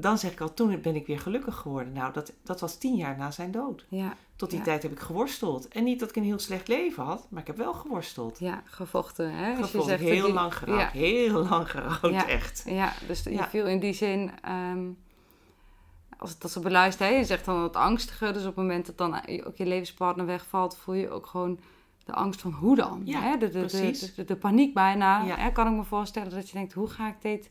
[0.00, 1.92] Dan zeg ik al, toen ben ik weer gelukkig geworden.
[1.92, 3.86] Nou, dat, dat was tien jaar na zijn dood.
[3.88, 4.64] Ja, Tot die Ja.
[4.64, 5.68] tijd heb ik geworsteld.
[5.68, 8.38] En niet dat ik een heel slecht leven had, maar ik heb wel geworsteld.
[8.38, 9.32] ja, gevochten.
[9.34, 9.56] Hè?
[9.56, 10.80] Als je zegt dat heel je- lang gerouwd.
[10.80, 12.62] Ja, Heel lang gerouwd, echt.
[12.66, 14.30] ja, dus je viel in die zin...
[14.42, 14.88] ehm,
[16.18, 18.32] als het als ze beluistert, hè, je zegt dan het angstige.
[18.32, 20.76] Dus op het moment dat dan ook je levenspartner wegvalt...
[20.76, 21.58] voel je ook gewoon
[22.04, 23.02] de angst van hoe dan?
[23.04, 23.36] Ja, hè?
[23.36, 23.66] De, de,
[24.16, 25.24] de, de, paniek bijna.
[25.26, 25.50] Hè?
[25.52, 26.72] Kan ik me voorstellen dat je denkt...
[26.72, 27.50] hoe ga ik dit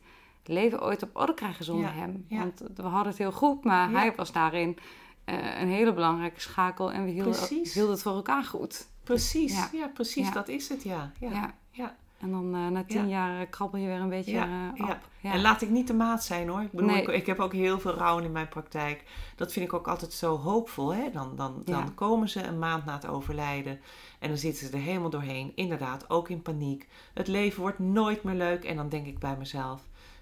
[0.50, 2.26] leven ooit op orde krijgen zonder Ja, hem?
[2.28, 2.38] ja.
[2.38, 3.97] Want we hadden het heel goed, maar Ja.
[4.00, 4.78] hij was daarin...
[5.26, 7.74] eh, een hele belangrijke schakel en we hielden, Precies.
[7.74, 8.88] hielden het voor elkaar goed.
[9.04, 9.70] Precies, Ja.
[9.74, 11.12] ja, precies, dat is het, ja.
[11.20, 11.54] ja.
[11.72, 11.95] Ja.
[12.20, 13.06] En dan eh, na tien Ja.
[13.30, 14.74] jaar eh, krabbel je weer een beetje ja.
[14.78, 15.00] op.
[15.22, 15.32] Ja.
[15.34, 16.62] En laat ik niet de maat zijn hoor.
[16.62, 17.02] Ik bedoel, Nee.
[17.02, 19.04] ik, ik heb ook heel veel rouw in mijn praktijk.
[19.36, 20.93] Dat vind ik ook altijd zo hoopvol.
[20.93, 21.10] Hè?
[21.12, 23.80] Dan, dan, dan komen ze een maand na het overlijden.
[24.20, 25.52] En dan zitten ze er helemaal doorheen.
[25.56, 26.88] Inderdaad, ook in paniek.
[27.14, 28.64] Het leven wordt nooit meer leuk.
[28.64, 29.82] En dan denk ik bij mezelf,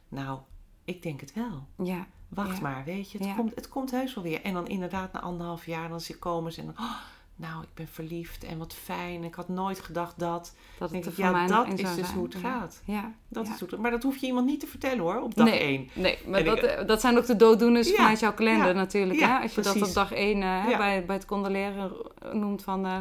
[0.09, 0.39] nou,
[0.85, 1.67] ik denk het wel.
[1.85, 2.61] ja, Wacht Ja.
[2.61, 3.17] maar, weet je.
[3.17, 3.33] Het, Ja.
[3.33, 4.41] komt, het komt heus wel weer.
[4.41, 6.85] En dan inderdaad na anderhalf jaar, dan komen ze en dan...
[6.85, 6.91] oh,
[7.35, 9.23] nou, ik ben verliefd en wat fijn.
[9.23, 10.55] Ik had nooit gedacht dat.
[10.79, 12.05] dat het ik, ja, dat is dus zijn.
[12.17, 12.81] hoe het gaat.
[12.85, 13.53] Ja, Dat ja.
[13.53, 15.59] is het- maar dat hoef je iemand niet te vertellen hoor, op dag Nee.
[15.59, 15.89] één.
[15.93, 19.19] Nee, maar dat, ik- eh, dat zijn ook de dooddoeners vanuit jouw kalender natuurlijk.
[19.19, 19.37] hè?
[19.37, 21.91] Als je dat op dag één eh, hè, bij, bij het condoleren
[22.33, 22.85] noemt van...
[22.85, 22.97] eh,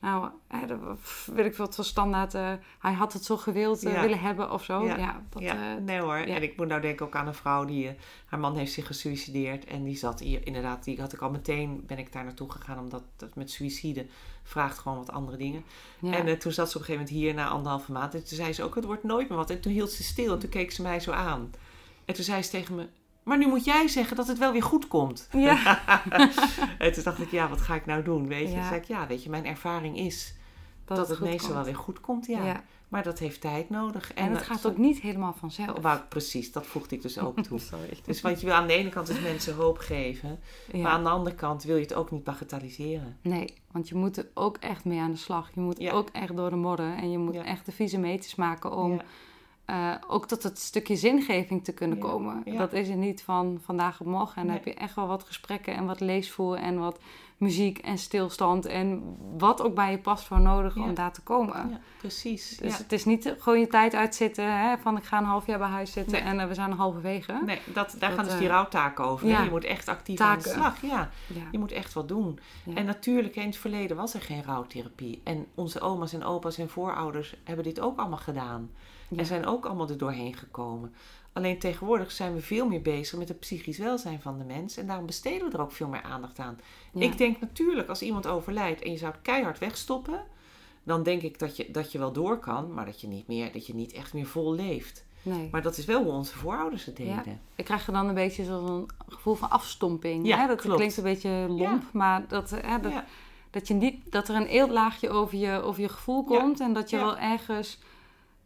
[0.00, 0.28] nou,
[1.26, 2.34] weet ik veel, het was standaard...
[2.34, 4.00] eh, hij had het zo gewild eh, Ja.
[4.00, 4.84] willen hebben of zo.
[4.84, 5.22] Ja, Ja.
[5.30, 6.14] dat, ja, eh, nee hoor.
[6.16, 7.90] En ik moet nou denken ook aan een vrouw die...
[8.26, 9.64] haar man heeft zich gesuicideerd.
[9.64, 11.82] En die zat hier, inderdaad, die had ik al meteen...
[11.86, 14.06] ben ik daar naartoe gegaan, omdat dat met suïcide
[14.42, 15.64] vraagt gewoon wat andere dingen.
[16.02, 18.14] En toen zat ze op een gegeven moment hier na anderhalve maand.
[18.14, 19.50] En toen zei ze ook, het wordt nooit meer wat.
[19.50, 21.50] En toen hield ze stil en toen keek ze mij zo aan.
[22.04, 22.88] En toen zei ze tegen me...
[23.28, 25.28] Maar nu moet jij zeggen dat het wel weer goed komt.
[25.32, 25.80] ja.
[26.78, 28.28] en toen dacht ik, ja, wat ga ik nou doen?
[28.28, 28.54] Weet je?
[28.56, 28.68] Ja.
[28.68, 30.34] Zei ik, ja, weet je, mijn ervaring is
[30.84, 32.26] dat, het het meestal wel weer goed komt.
[32.26, 32.44] Ja.
[32.44, 32.62] Ja.
[32.88, 34.12] Maar dat heeft tijd nodig.
[34.14, 35.78] En, het dat- gaat ook niet helemaal vanzelf.
[35.80, 37.58] Wou- precies, dat voegde ik dus ook toe.
[37.58, 37.98] Sorry.
[38.04, 40.38] Dus want je wil aan de ene kant dus mensen hoop geven.
[40.72, 40.82] Ja.
[40.82, 43.16] Maar aan de andere kant wil je het ook niet bagatelliseren.
[43.22, 45.50] Nee, want je moet er ook echt mee aan de slag.
[45.54, 45.92] Je moet Ja.
[45.92, 46.94] ook echt door de modder.
[46.96, 49.00] En je moet echt de vieze meters maken om
[49.68, 52.02] Eh, ook tot het stukje zingeving te kunnen Ja.
[52.04, 52.42] komen.
[52.44, 52.58] Ja.
[52.58, 54.36] Dat is er niet van vandaag op morgen.
[54.36, 54.64] En dan Nee.
[54.64, 56.98] heb je echt wel wat gesprekken en wat leesvoer en wat
[57.36, 58.66] muziek en stilstand.
[58.66, 59.02] En
[59.38, 60.82] wat ook bij je past voor nodig Ja.
[60.82, 61.70] om daar te komen.
[61.70, 62.56] Ja, precies.
[62.56, 65.58] Dus het is niet gewoon je tijd uitzitten hè, van ik ga een half jaar
[65.58, 66.22] bij huis zitten Nee.
[66.32, 67.40] en eh, we zijn halverwege.
[67.46, 69.28] Nee, dat, daar Dat, gaan dus eh, die rouwtaken over.
[69.36, 69.42] hè.
[69.42, 70.60] Je moet echt actief aan de Taken.
[70.60, 70.82] slag.
[70.82, 71.10] Ja,
[71.52, 72.38] je moet echt wat doen.
[72.74, 75.20] En natuurlijk, in het verleden was er geen rouwtherapie.
[75.24, 78.70] En onze oma's en opa's en voorouders hebben dit ook allemaal gedaan.
[79.16, 80.94] En zijn ook allemaal er doorheen gekomen.
[81.32, 84.76] Alleen tegenwoordig zijn we veel meer bezig met het psychisch welzijn van de mens.
[84.76, 86.60] En daarom besteden we er ook veel meer aandacht aan.
[86.92, 87.00] Ja.
[87.00, 90.24] Ik denk natuurlijk, als iemand overlijdt en je zou het keihard wegstoppen...
[90.82, 93.52] dan denk ik dat je, dat je wel door kan, maar dat je, niet meer,
[93.52, 95.04] dat je niet echt meer vol leeft.
[95.22, 95.48] Nee.
[95.52, 97.16] Maar dat is wel hoe onze voorouders het Ja.
[97.16, 97.40] deden.
[97.54, 100.26] Ik krijg er dan een beetje zo'n gevoel van afstomping.
[100.26, 100.46] Ja, hè?
[100.46, 100.76] Dat klopt.
[100.76, 102.78] klinkt een beetje lomp, maar dat, hè,
[103.50, 106.60] dat, je niet, dat er een eeltlaagje over je, over je gevoel komt.
[106.60, 107.78] En dat je wel ergens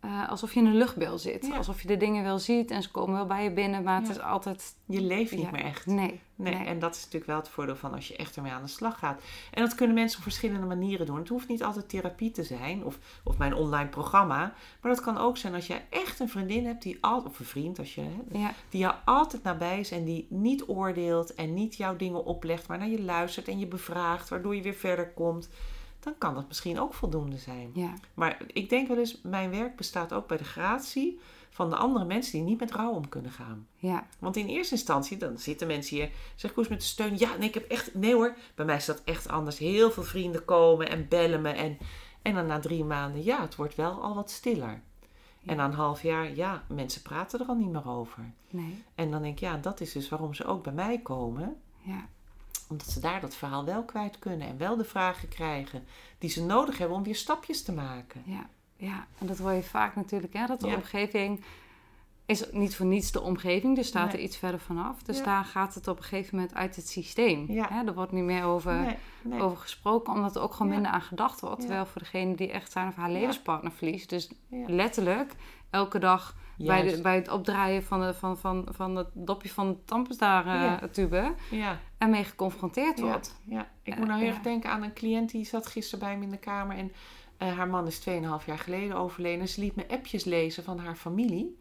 [0.02, 1.46] eh, alsof je in een luchtbel zit.
[1.46, 1.56] Ja.
[1.56, 4.08] Alsof je de dingen wel ziet en ze komen wel bij je binnen, maar het
[4.10, 4.74] is altijd...
[4.86, 5.50] Je leeft niet Ja.
[5.50, 5.86] meer echt.
[5.86, 6.66] Nee, Nee, nee.
[6.66, 8.98] en dat is natuurlijk wel het voordeel van als je echt ermee aan de slag
[8.98, 9.20] gaat.
[9.50, 11.18] En dat kunnen mensen op verschillende manieren doen.
[11.18, 14.36] Het hoeft niet altijd therapie te zijn of, of mijn online programma.
[14.80, 17.44] Maar dat kan ook zijn als je echt een vriendin hebt die al, of een
[17.44, 18.00] vriend, als je,
[18.32, 22.68] hè, die jou altijd nabij is en die niet oordeelt en niet jouw dingen oplegt,
[22.68, 25.48] maar naar je luistert en je bevraagt, waardoor je weer verder komt.
[26.02, 27.70] Dan kan dat misschien ook voldoende zijn.
[27.74, 31.76] ja, Maar ik denk wel eens, mijn werk bestaat ook bij de gratie van de
[31.76, 33.66] andere mensen die niet met rouw om kunnen gaan.
[33.76, 37.18] ja, Want in eerste instantie, dan zitten mensen hier, zeg Koes met de steun.
[37.18, 39.58] Ja, nee, ik heb echt, nee hoor, bij mij is dat echt anders.
[39.58, 41.48] Heel veel vrienden komen en bellen me.
[41.50, 41.78] En,
[42.22, 44.82] en dan na drie maanden, ja, het wordt wel al wat stiller.
[45.46, 48.32] En na een half jaar, ja, mensen praten er al niet meer over.
[48.50, 51.56] nee, En dan denk ik, ja, dat is dus waarom ze ook bij mij komen.
[51.78, 52.08] ja,
[52.72, 55.84] Omdat ze daar dat verhaal wel kwijt kunnen en wel de vragen krijgen
[56.18, 58.22] die ze nodig hebben om weer stapjes te maken.
[58.26, 58.46] ja,
[58.76, 59.06] ja.
[59.18, 60.74] En dat hoor je vaak natuurlijk, hè, dat de Ja.
[60.74, 61.44] omgeving
[62.26, 64.16] is niet voor niets de omgeving, dus staat Nee.
[64.16, 65.02] er iets verder vanaf.
[65.02, 65.24] Dus Ja.
[65.24, 67.52] daar gaat het op een gegeven moment uit het systeem.
[67.52, 67.68] Ja.
[67.68, 67.86] Hè?
[67.86, 68.74] Er wordt niet meer over...
[68.74, 69.40] Nee, nee.
[69.40, 70.74] over gesproken, omdat er ook gewoon Ja.
[70.74, 71.60] minder aan gedacht wordt.
[71.60, 74.30] Terwijl voor degene die echt zijn of haar levenspartner verliest, dus
[74.66, 75.32] letterlijk
[75.70, 79.68] elke dag bij, de, bij het opdraaien van, de, van, van, van het dopje van
[79.68, 80.88] de tampestar eh, Ja.
[80.92, 81.78] tube Ja.
[81.98, 83.34] ermee geconfronteerd wordt.
[83.44, 83.70] ja.
[83.82, 86.24] ik Eh, moet nou heel erg denken aan een cliënt die zat gisteren bij me
[86.24, 86.76] in de kamer.
[86.76, 86.92] En
[87.36, 89.40] eh, haar man is 2,5 jaar geleden overleden.
[89.40, 91.58] En ze liet me appjes lezen van haar familie.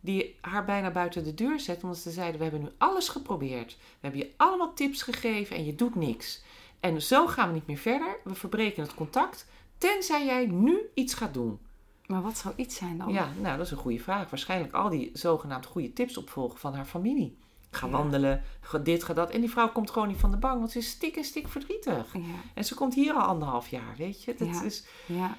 [0.00, 1.82] Die haar bijna buiten de deur zet.
[1.82, 3.76] Omdat ze zeiden, we hebben nu alles geprobeerd.
[3.76, 6.42] We hebben je allemaal tips gegeven en je doet niks.
[6.80, 8.16] En zo gaan we niet meer verder.
[8.24, 9.46] We verbreken het contact.
[9.78, 11.58] Tenzij jij nu iets gaat doen.
[12.06, 13.12] Maar wat zou iets zijn dan?
[13.12, 14.30] Ja, nou dat is een goede vraag.
[14.30, 17.36] Waarschijnlijk al die zogenaamd goede tips opvolgen van haar familie.
[17.70, 17.92] Ga Ja.
[17.92, 19.30] wandelen, ga dit, ga dat.
[19.30, 21.48] En die vrouw komt gewoon niet van de bank, want ze is stik en stik
[21.48, 22.12] verdrietig.
[22.12, 22.20] Ja,
[22.54, 24.34] En ze komt hier al anderhalf jaar, weet je.
[24.38, 24.62] Dat Ja.
[24.62, 25.36] is, ja.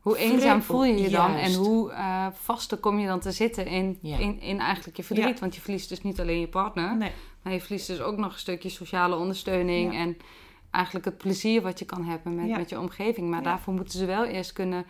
[0.00, 1.56] Hoe eenzaam voel je je dan Juist.
[1.56, 5.40] en hoe eh vaster kom je dan te zitten in, in, in eigenlijk je verdriet?
[5.40, 8.32] Want je verliest dus niet alleen je partner, nee, Maar je verliest dus ook nog
[8.32, 10.16] een stukje sociale ondersteuning en
[10.70, 13.30] eigenlijk het plezier wat je kan hebben met, met je omgeving.
[13.30, 14.86] Maar daarvoor moeten ze wel eerst kunnen.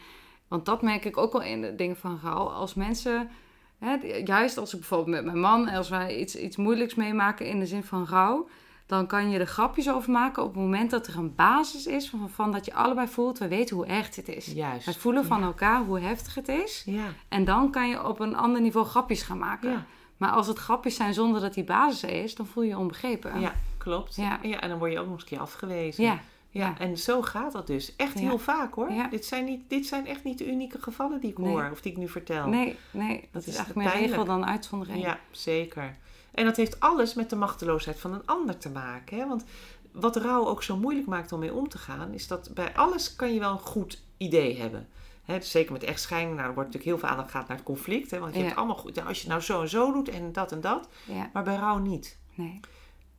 [0.48, 2.48] Want dat merk ik ook wel in de dingen van rouw.
[2.48, 3.30] Als mensen,
[3.78, 7.58] hè, juist als ik bijvoorbeeld met mijn man, als wij iets, iets moeilijks meemaken in
[7.58, 8.48] de zin van rouw.
[8.86, 12.08] Dan kan je er grapjes over maken op het moment dat er een basis is
[12.10, 14.46] van, van dat je allebei voelt, we weten hoe echt het is.
[14.46, 14.86] juist.
[14.86, 15.44] We voelen van Ja.
[15.44, 16.82] elkaar hoe heftig het is.
[16.86, 19.70] Ja, En dan kan je op een ander niveau grapjes gaan maken.
[19.70, 19.84] ja,
[20.16, 22.78] Maar als het grapjes zijn zonder dat die basis er is, dan voel je je
[22.78, 23.40] onbegrepen.
[23.40, 24.14] ja, klopt.
[24.16, 24.38] Ja.
[24.42, 24.60] Ja.
[24.60, 26.04] en dan word je ook nog eens een keer afgewezen.
[26.04, 26.18] Ja,
[26.54, 27.96] Ja, en zo gaat dat dus.
[27.96, 28.20] Echt Ja.
[28.20, 28.92] heel vaak hoor.
[28.92, 29.08] Ja.
[29.08, 31.48] Dit, zijn niet, dit zijn echt niet de unieke gevallen die ik Nee.
[31.52, 32.48] hoor of die ik nu vertel.
[32.48, 35.02] Nee, nee, dat, Dat is eigenlijk meer regel dan uitzondering.
[35.02, 35.96] Ja, zeker.
[36.34, 39.18] En dat heeft alles met de machteloosheid van een ander te maken.
[39.18, 39.26] Hè?
[39.28, 39.44] Want
[39.92, 43.16] wat rouw ook zo moeilijk maakt om mee om te gaan, is dat bij alles
[43.16, 44.88] kan je wel een goed idee hebben.
[45.24, 47.66] Hè, dus zeker met echtscheiding, nou, er wordt natuurlijk heel veel aandacht gaat naar het
[47.66, 48.10] conflict.
[48.10, 48.18] Hè?
[48.18, 48.44] Want je Ja.
[48.44, 50.88] hebt allemaal goed, als je nou zo en zo doet en dat en dat.
[51.32, 52.18] Maar bij rouw niet.
[52.34, 52.60] nee.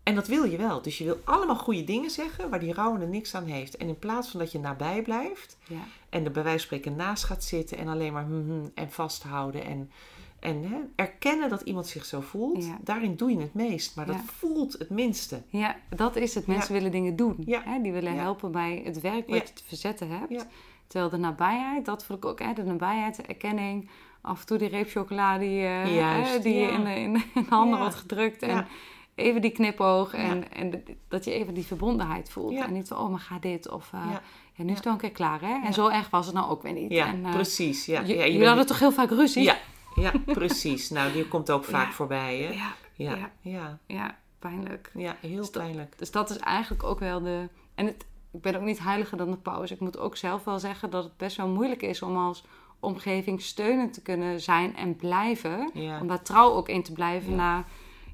[0.05, 0.81] En dat wil je wel.
[0.81, 3.77] Dus je wil allemaal goede dingen zeggen waar die rouw er niks aan heeft.
[3.77, 6.95] En in plaats van dat je nabij blijft Ja, en er bij wijze van spreken
[6.95, 9.91] naast gaat zitten en alleen maar hm, hm, en vasthouden en,
[10.39, 12.77] en hè, erkennen dat iemand zich zo voelt, Ja.
[12.83, 13.95] daarin doe je het meest.
[13.95, 15.41] Maar dat voelt het minste.
[15.49, 16.47] ja dat is het.
[16.47, 17.35] Mensen willen dingen doen.
[17.45, 17.61] Ja.
[17.65, 17.81] Hè?
[17.81, 20.31] Die willen helpen bij het werk wat je te verzetten hebt.
[20.31, 20.47] Ja.
[20.87, 22.39] Terwijl de nabijheid, dat voel ik ook.
[22.39, 22.53] Hè?
[22.53, 23.89] De nabijheid, de erkenning.
[24.21, 27.15] Af en toe die reep chocola die, eh, Juist, hè, die je in de, in
[27.15, 28.41] in de handen wordt gedrukt.
[28.41, 28.67] En.
[29.15, 32.53] Even die knipoog en, en dat je even die verbondenheid voelt.
[32.53, 32.65] Ja.
[32.65, 33.69] En niet zo, oh, maar ga dit.
[33.69, 34.21] Of eh, Ja.
[34.53, 34.63] ja.
[34.63, 35.61] nu is het wel een keer klaar, hè?
[35.65, 36.91] En zo erg was het nou ook weer niet.
[36.91, 37.85] Ja, en, eh, precies.
[37.85, 39.43] Ja, je- ja, je jullie hadden toch heel vaak ruzie?
[39.43, 39.57] ja,
[39.95, 40.89] ja, precies.
[40.89, 42.53] Nou, die komt ook vaak voorbij, hè?
[42.53, 42.73] ja,
[43.41, 44.17] Ja, ja.
[44.39, 44.91] pijnlijk.
[44.93, 45.97] ja, heel Dus dat- pijnlijk.
[45.97, 47.49] Dus dat is eigenlijk ook wel de...
[47.75, 49.71] En het, ik ben ook niet heiliger dan de paus.
[49.71, 52.43] Ik moet ook zelf wel zeggen dat het best wel moeilijk is om als
[52.79, 55.71] omgeving steunend te kunnen zijn en blijven.
[56.01, 57.65] Om daar trouw ook in te blijven Ja.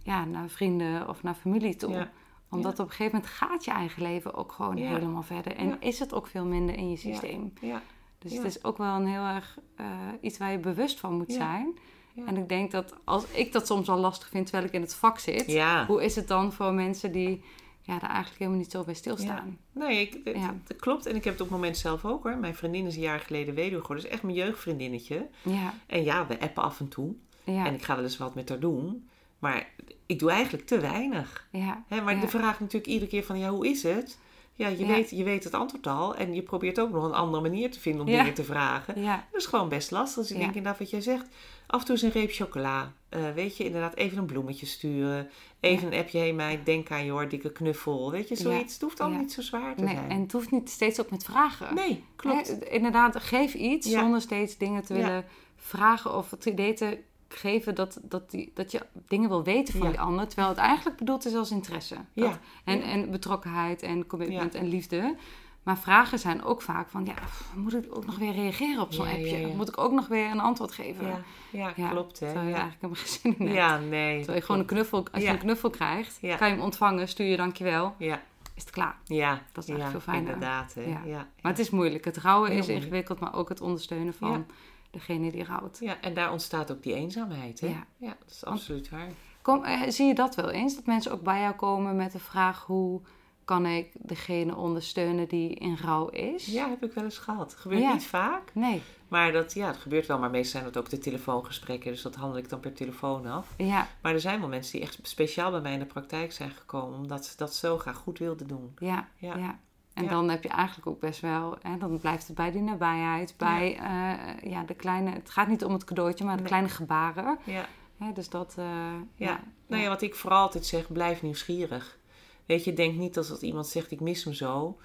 [0.04, 1.92] Ja, naar vrienden of naar familie toe.
[1.92, 2.12] Ja.
[2.50, 4.88] Omdat op een gegeven moment gaat je eigen leven ook gewoon Ja.
[4.90, 5.56] helemaal verder.
[5.56, 7.54] En is het ook veel minder in je systeem.
[7.62, 7.82] Ja,
[8.20, 9.86] Dus het is ook wel een heel erg eh,
[10.22, 11.78] iets waar je bewust van moet zijn.
[12.26, 14.96] En ik denk dat als ik dat soms al lastig vind terwijl ik in het
[14.96, 15.86] vak zit, ja.
[15.86, 17.44] hoe is het dan voor mensen die
[17.82, 19.58] ja, daar eigenlijk helemaal niet zo bij stilstaan?
[19.72, 20.56] Nee, ik, het, Ja.
[20.68, 21.06] dat klopt.
[21.06, 22.38] En ik heb het op het moment zelf ook hoor.
[22.38, 24.06] Mijn vriendin is een jaar geleden weduwe geworden.
[24.06, 25.28] Is echt mijn jeugdvriendinnetje.
[25.42, 27.14] Ja, En ja, we appen af en toe.
[27.44, 29.10] En ik ga wel eens wat met haar doen.
[29.40, 29.70] Maar
[30.12, 31.48] ik doe eigenlijk te weinig.
[31.52, 31.84] ja.
[31.88, 32.22] Hè, maar ja.
[32.22, 34.18] de vraag natuurlijk iedere keer van, ja, hoe is het?
[34.56, 34.88] Ja, je, Ja.
[34.88, 36.16] Weet, je weet het antwoord al.
[36.16, 39.02] En je probeert ook nog een andere manier te vinden om dingen te vragen.
[39.02, 40.22] Ja, Dat is gewoon best lastig.
[40.22, 41.28] Dus ik denk inderdaad wat jij zegt.
[41.68, 42.94] Af en toe eens een reep chocola.
[43.10, 45.30] Eh, weet je, inderdaad even een bloemetje sturen.
[45.60, 48.12] Even een appje, heen meid, denk aan je hoor, dikke knuffel.
[48.12, 48.74] Weet je, zoiets.
[48.74, 50.10] Het hoeft allemaal niet zo zwaar te nee, zijn.
[50.10, 51.76] en het hoeft niet steeds ook met vragen.
[51.76, 52.64] Nee, klopt.
[52.64, 56.98] Inderdaad, geef iets zonder steeds dingen te willen vragen of het idee te
[57.36, 59.90] geven dat, dat, die, dat je dingen wil weten van Ja.
[59.92, 60.28] die ander.
[60.28, 61.96] Terwijl het eigenlijk bedoeld is als interesse.
[62.14, 62.24] Ja.
[62.28, 62.84] Dat- en, Ja.
[62.84, 64.60] en betrokkenheid en commitment Ja.
[64.60, 65.16] en liefde.
[65.64, 67.14] Maar vragen zijn ook vaak van, ja,
[67.56, 69.38] moet ik ook nog weer reageren op zo'n Ja, appje?
[69.40, 69.48] ja.
[69.56, 71.24] Moet ik ook nog weer een antwoord geven?
[71.52, 72.26] Ja, klopt hè.
[72.26, 73.58] Terwijl je Ja, eigenlijk helemaal geen zin in hebt.
[73.58, 74.18] ja nee.
[74.18, 77.26] Terwijl je gewoon een knuffel, als je een knuffel krijgt, kan je hem ontvangen, stuur
[77.28, 78.22] je dankjewel, Ja,
[78.56, 78.96] is het klaar.
[79.06, 79.42] ja.
[79.52, 80.34] Dat is eigenlijk veel fijner.
[80.34, 80.82] Inderdaad hè.
[81.06, 81.28] Ja.
[81.42, 82.06] Maar het is moeilijk.
[82.06, 84.46] Het rouwen is ingewikkeld, maar ook het ondersteunen van.
[84.92, 85.78] Degene die rouwt.
[85.80, 87.68] Ja, en daar ontstaat ook die eenzaamheid hè.
[87.68, 87.86] Ja.
[87.98, 89.08] Ja, dat is absoluut waar.
[89.42, 90.76] Kom, eh, zie je dat wel eens?
[90.76, 93.02] Dat mensen ook bij jou komen met de vraag: hoe
[93.46, 96.46] kan ik degene ondersteunen die in rouw is?
[96.46, 97.54] Ja, heb ik wel eens gehad.
[97.54, 97.94] Gebeurt Ja.
[97.94, 98.52] niet vaak.
[98.54, 98.82] Nee.
[99.08, 100.20] Maar dat, ja, dat gebeurt wel.
[100.20, 101.92] Maar meestal zijn dat ook de telefoongesprekken.
[101.92, 103.54] Dus dat handel ik dan per telefoon af.
[103.58, 106.52] Ja, Maar er zijn wel mensen die echt speciaal bij mij in de praktijk zijn
[106.52, 106.98] gekomen.
[107.00, 108.74] Omdat ze dat zo graag goed wilden doen.
[108.80, 109.38] ja, ja.
[109.38, 109.60] Ja.
[109.94, 110.10] En Ja.
[110.10, 113.78] dan heb je eigenlijk ook best wel, hè, dan blijft het bij die nabijheid, bij
[113.78, 116.50] eh, ja, de kleine, het gaat niet om het cadeautje, maar de Nee.
[116.50, 117.38] kleine gebaren.
[117.44, 117.66] Ja.
[117.98, 119.28] Hè, dus dat, eh, Ja.
[119.28, 119.40] ja.
[119.68, 121.98] Nou ja, wat ik vooral altijd zeg, blijf nieuwsgierig.
[122.46, 124.78] Weet je, denk niet dat als iemand zegt ik mis hem zo,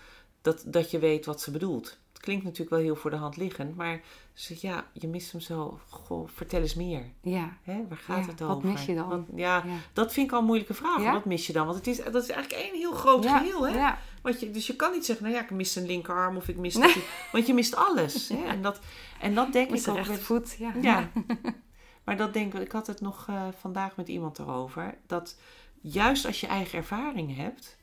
[0.43, 1.99] dat, dat je weet wat ze bedoelt.
[2.13, 4.01] Het klinkt natuurlijk wel heel voor de hand liggend, maar
[4.33, 5.79] ze zegt ja, je mist hem zo.
[5.89, 7.03] Goh, vertel eens meer.
[7.21, 7.57] ja.
[7.63, 8.69] Hè, waar gaat Ja, het wat over?
[8.69, 9.09] mis je dan?
[9.09, 9.73] Wat- ja, Ja.
[9.93, 11.03] dat vind ik al een moeilijke vraag.
[11.03, 11.13] Ja?
[11.13, 11.65] Wat mis je dan?
[11.67, 13.69] Want het is, dat is eigenlijk één heel groot ja, geheel.
[13.69, 13.93] Hè?
[14.27, 16.49] Ja, Want je, dus je kan niet zeggen, nou ja, ik mis een linkerarm of
[16.49, 16.75] ik mis...
[16.75, 17.05] Nee.
[17.33, 18.29] Want je mist alles.
[18.29, 18.45] Hè?
[18.55, 18.81] En, dat,
[19.21, 19.97] en dat denk met ik de ook...
[19.97, 20.57] rechtervoet.
[20.59, 20.73] Ja.
[20.83, 21.11] Ja.
[22.05, 24.99] maar dat denk ik, ik had het nog eh, vandaag met iemand erover.
[25.07, 25.37] Dat
[25.81, 27.77] juist als je eigen ervaring hebt,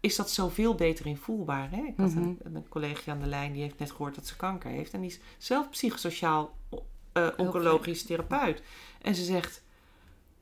[0.00, 1.70] is dat zoveel beter invoelbaar.
[1.70, 1.82] Hè?
[1.82, 2.22] Ik had Mhm.
[2.22, 4.92] een, een collega aan de lijn die heeft net gehoord dat ze kanker heeft.
[4.92, 6.56] En die is zelf psychosociaal
[7.12, 8.62] eh, oncologisch therapeut.
[9.02, 9.62] En ze zegt,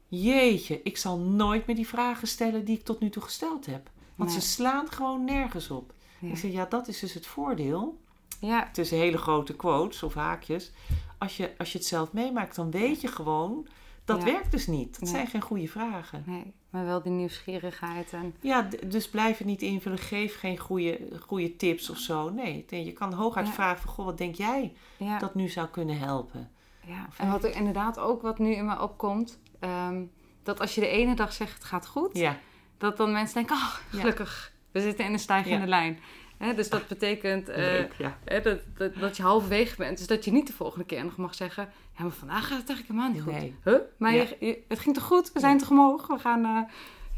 [0.09, 3.91] jeetje, ik zal nooit meer die vragen stellen die ik tot nu toe gesteld heb.
[4.17, 4.41] Want Nee.
[4.41, 5.93] ze slaan gewoon nergens op.
[6.19, 6.29] Ja.
[6.29, 7.99] Ik zeg, ja, dat is dus het voordeel
[8.41, 10.73] ja, tussen hele grote quotes of haakjes.
[11.19, 13.67] Als je, als je het zelf meemaakt, dan weet je gewoon,
[14.05, 14.25] dat Ja.
[14.25, 15.01] werkt dus niet.
[15.01, 16.23] Dat zijn geen goede vragen.
[16.27, 19.99] nee, maar wel die nieuwsgierigheid en Ja, dus blijf het niet invullen.
[19.99, 22.31] Geef geen goede, goede tips of zo.
[22.31, 23.53] Nee, je kan hooguit Ja.
[23.53, 24.73] vragen van, goh, wat denk jij
[25.19, 26.51] dat nu zou kunnen helpen?
[26.87, 30.03] Ja, en wat er inderdaad ook wat nu in me opkomt, ehm,
[30.43, 32.39] dat als je de ene dag zegt het gaat goed, Ja,
[32.79, 33.99] dat dan mensen denken, oh, Ja.
[33.99, 35.67] gelukkig, we zitten in een stijgende Ja.
[35.67, 35.99] lijn.
[36.39, 37.95] Hè, dus dat betekent eh, leuk.
[37.99, 38.19] Ja.
[38.25, 39.99] hè, dat, dat, dat je halverwege bent.
[39.99, 42.69] Dus dat je niet de volgende keer nog mag zeggen, ja, maar vandaag gaat het
[42.69, 43.33] eigenlijk helemaal niet goed.
[43.33, 43.57] Nee.
[43.65, 43.83] Huh?
[43.99, 45.33] Maar je- je- het ging toch goed?
[45.33, 46.07] We zijn toch omhoog?
[46.07, 46.45] We gaan...
[46.45, 46.73] eh,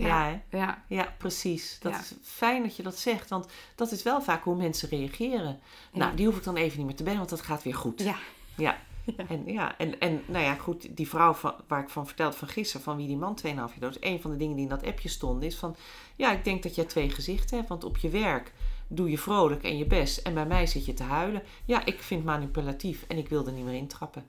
[0.07, 1.79] Ja, ja, ja, ja, precies.
[1.81, 1.99] Dat Ja.
[1.99, 5.61] is fijn dat je dat zegt, want dat is wel vaak hoe mensen reageren.
[5.93, 5.99] Ja.
[5.99, 8.03] Nou, die hoef ik dan even niet meer te bellen, want dat gaat weer goed.
[8.03, 8.17] ja,
[8.57, 8.79] Ja.
[9.17, 9.25] Ja.
[9.29, 12.49] En, ja, en, en nou ja, goed, die vrouw van, waar ik van vertelde van
[12.49, 14.71] gisteren, van wie die man 2,5 jaar dood is, een van de dingen die in
[14.71, 15.77] dat appje stonden, is van,
[16.17, 18.53] ja, ik denk dat jij twee gezichten hebt, want op je werk
[18.89, 21.43] doe je vrolijk en je best, en bij mij zit je te huilen.
[21.65, 24.25] Ja, ik vind het manipulatief en ik wil er niet meer intrappen.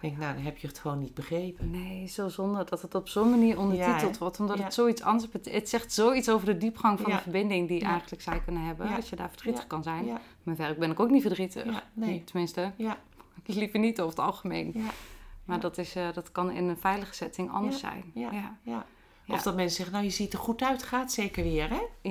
[0.00, 1.70] Ik denk, nou, dan heb je het gewoon niet begrepen.
[1.70, 4.40] nee, zo zonde dat het op zo'n manier ondertiteld wordt.
[4.40, 4.64] Omdat Ja.
[4.64, 5.54] het zoiets anders betekent.
[5.60, 7.16] Het zegt zoiets over de diepgang van Ja.
[7.16, 8.88] de verbinding die eigenlijk zij kunnen hebben.
[8.96, 10.18] Als je daar verdrietig kan zijn.
[10.42, 11.64] Mijn werk ben ik ook niet verdrietig.
[11.92, 12.24] nee.
[12.24, 12.98] Tenminste, Ja,
[13.60, 14.70] liever niet over het algemeen.
[14.74, 14.80] ja,
[15.44, 15.62] Maar Ja.
[15.62, 17.88] dat, is, eh, dat kan in een veilige setting anders Ja.
[17.90, 18.10] zijn.
[18.14, 18.28] Ja.
[18.32, 18.56] Ja.
[18.62, 18.86] ja.
[19.24, 19.34] Ja.
[19.34, 21.80] Of dat mensen zeggen, nou je ziet er goed uit, gaat zeker weer, hè?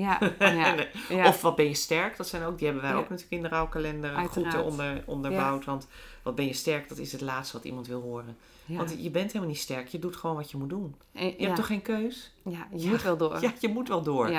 [1.09, 1.27] Ja.
[1.27, 3.47] Of wat ben je sterk, dat zijn ook, die hebben wij ook natuurlijk in de
[3.47, 5.65] rouwkalender goed onder, onderbouwd.
[5.65, 5.87] Want
[6.23, 8.37] wat ben je sterk, dat is het laatste wat iemand wil horen.
[8.65, 10.95] Want je bent helemaal niet sterk, je doet gewoon wat je moet doen.
[11.11, 12.33] En- Je hebt toch geen keus?
[12.43, 13.41] Ja, je moet wel door.
[13.45, 14.29] Ja, je moet wel door.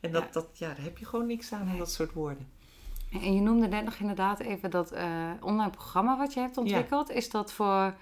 [0.00, 1.78] En dat, dat, ja, daar heb je gewoon niks aan, aan Nee.
[1.78, 2.48] dat soort woorden.
[3.22, 7.10] En je noemde net nog inderdaad even dat eh, online programma wat je hebt ontwikkeld.
[7.10, 7.94] Is dat voor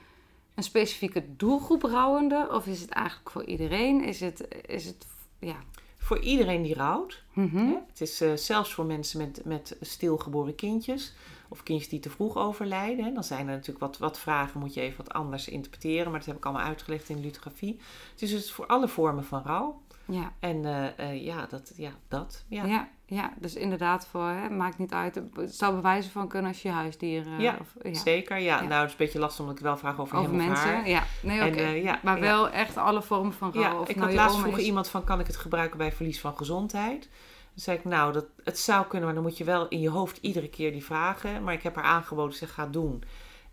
[0.55, 2.49] een specifieke doelgroep rouwende?
[2.51, 4.05] Of is het eigenlijk voor iedereen?
[4.05, 5.07] Is het, is het
[5.39, 5.57] ja.
[5.99, 7.23] Voor iedereen die rouwt.
[7.33, 7.57] Mhm.
[7.57, 7.75] hè.
[7.89, 11.15] Het is eh, zelfs voor mensen met, met stilgeboren kindjes.
[11.49, 13.05] Of kindjes die te vroeg overlijden.
[13.05, 13.13] hè.
[13.13, 16.11] Dan zijn er natuurlijk wat, wat vragen, moet je even wat anders interpreteren.
[16.11, 17.81] Maar dat heb ik allemaal uitgelegd in de lithografie.
[18.13, 19.81] Het is dus voor alle vormen van rouw.
[20.05, 20.33] Ja.
[20.39, 20.65] En
[20.97, 22.45] eh, ja, dat, ja, dat.
[22.49, 22.65] Ja.
[22.65, 22.89] Ja.
[23.15, 25.15] Ja, dus inderdaad voor, hè, maakt niet uit.
[25.35, 27.27] Het zou bewijzen van kunnen als je huisdier...
[27.27, 27.95] eh, Ja, of, ja.
[27.95, 28.61] Zeker, ja.
[28.63, 28.69] Ja.
[28.69, 31.03] Nou, het is een beetje lastig omdat ik wel vraag over, Over mensen, ja.
[31.23, 31.61] Nee, oké.
[31.61, 33.63] Eh, ja, maar wel echt alle vormen van rouw.
[33.63, 34.65] Ja, of ik nou had laatst vroeg is.
[34.65, 37.01] iemand van, kan ik het gebruiken bij verlies van gezondheid?
[37.03, 39.89] Toen zei ik, nou, dat, het zou kunnen, maar dan moet je wel in je
[39.91, 41.45] hoofd iedere keer die vragen.
[41.45, 43.05] Maar ik heb haar aangeboden, zeg, ga het doen.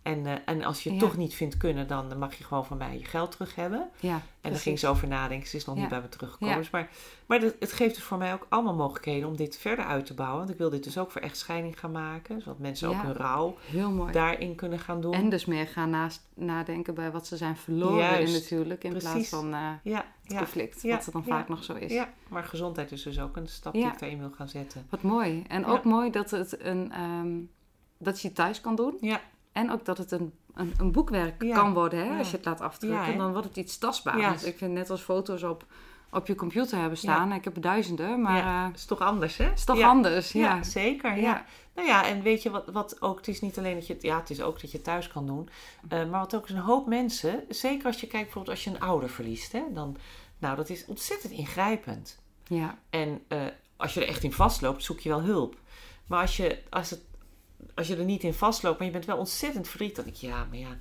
[0.01, 1.07] En, eh, en als je het Ja.
[1.07, 3.89] toch niet vindt kunnen, dan mag je gewoon van mij je geld terug hebben.
[3.99, 5.47] Ja, En daar ging ze over nadenken.
[5.47, 5.81] Ze is nog Ja.
[5.81, 6.57] niet bij me teruggekomen.
[6.57, 6.89] Dus maar
[7.25, 10.13] maar dat- het geeft dus voor mij ook allemaal mogelijkheden om dit verder uit te
[10.13, 10.37] bouwen.
[10.37, 12.41] Want ik wil dit dus ook voor echtscheiding gaan maken.
[12.41, 13.57] Zodat mensen ook hun rouw
[14.11, 15.13] daarin kunnen gaan doen.
[15.13, 18.83] En dus meer gaan naast, nadenken bij wat ze zijn verloren in natuurlijk.
[18.83, 19.59] In plaats van eh,
[20.23, 22.03] het conflict, wat er dan vaak nog zo is.
[22.27, 24.87] maar gezondheid is dus ook een stap die ik daarin wil gaan zetten.
[24.89, 25.43] Wat mooi.
[25.47, 27.37] En ook mooi dat het een ehm,
[27.97, 28.97] dat je thuis kan doen.
[29.01, 29.21] Ja.
[29.51, 31.55] En ook dat het een, een, een boekwerk Ja.
[31.55, 32.11] kan worden, hè?
[32.11, 32.17] Ja.
[32.17, 34.41] Als je het laat afdrukken, Ja, dan wordt het iets tastbaars.
[34.41, 35.65] Dus ik vind net als foto's op,
[36.11, 37.31] op je computer hebben staan.
[37.31, 39.51] Ik heb er duizenden, maar Dat is toch anders, hè?
[39.51, 40.31] is toch anders.
[40.31, 40.55] Ja.
[40.55, 41.17] Ja, zeker.
[41.17, 41.45] Ja.
[41.75, 44.17] Nou ja, en weet je wat, wat ook, het is niet alleen dat je ja,
[44.19, 45.49] het is ook dat je thuis kan doen.
[45.89, 48.69] eh, maar wat ook is een hoop mensen, zeker als je kijkt bijvoorbeeld als je
[48.69, 49.97] een ouder verliest, hè, dan,
[50.37, 52.19] nou, dat is ontzettend ingrijpend.
[52.47, 52.77] Ja.
[52.89, 53.39] En eh,
[53.77, 55.55] als je er echt in vastloopt, zoek je wel hulp.
[56.07, 57.01] Maar als je, als, het,
[57.79, 60.27] als je er niet in vastloopt, maar je bent wel ontzettend verdrietig, dan denk je,
[60.27, 60.77] ja, maar ja,